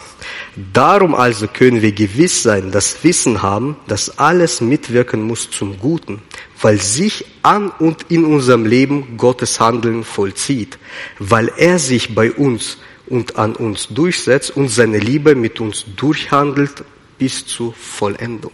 [0.73, 6.21] Darum also können wir gewiss sein, dass Wissen haben, dass alles mitwirken muss zum Guten,
[6.61, 10.77] weil sich an und in unserem Leben Gottes Handeln vollzieht,
[11.19, 16.83] weil er sich bei uns und an uns durchsetzt und seine Liebe mit uns durchhandelt
[17.17, 18.51] bis zur Vollendung.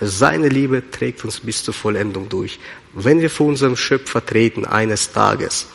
[0.00, 2.60] Seine Liebe trägt uns bis zur Vollendung durch.
[2.92, 5.66] Wenn wir vor unserem Schöpfer treten eines Tages,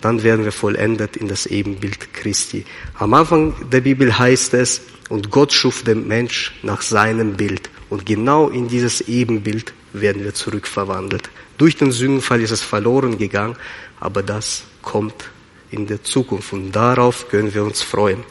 [0.00, 2.64] dann werden wir vollendet in das Ebenbild Christi.
[2.94, 7.70] Am Anfang der Bibel heißt es, und Gott schuf den Mensch nach seinem Bild.
[7.88, 11.30] Und genau in dieses Ebenbild werden wir zurückverwandelt.
[11.56, 13.56] Durch den Sündenfall ist es verloren gegangen,
[14.00, 15.30] aber das kommt
[15.70, 18.22] in der Zukunft und darauf können wir uns freuen.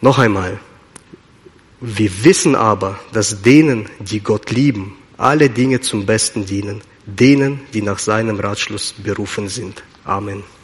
[0.00, 0.58] Noch einmal.
[1.80, 7.82] Wir wissen aber, dass denen, die Gott lieben, alle Dinge zum Besten dienen, denen, die
[7.82, 9.82] nach seinem Ratschluss berufen sind.
[10.10, 10.59] Amen.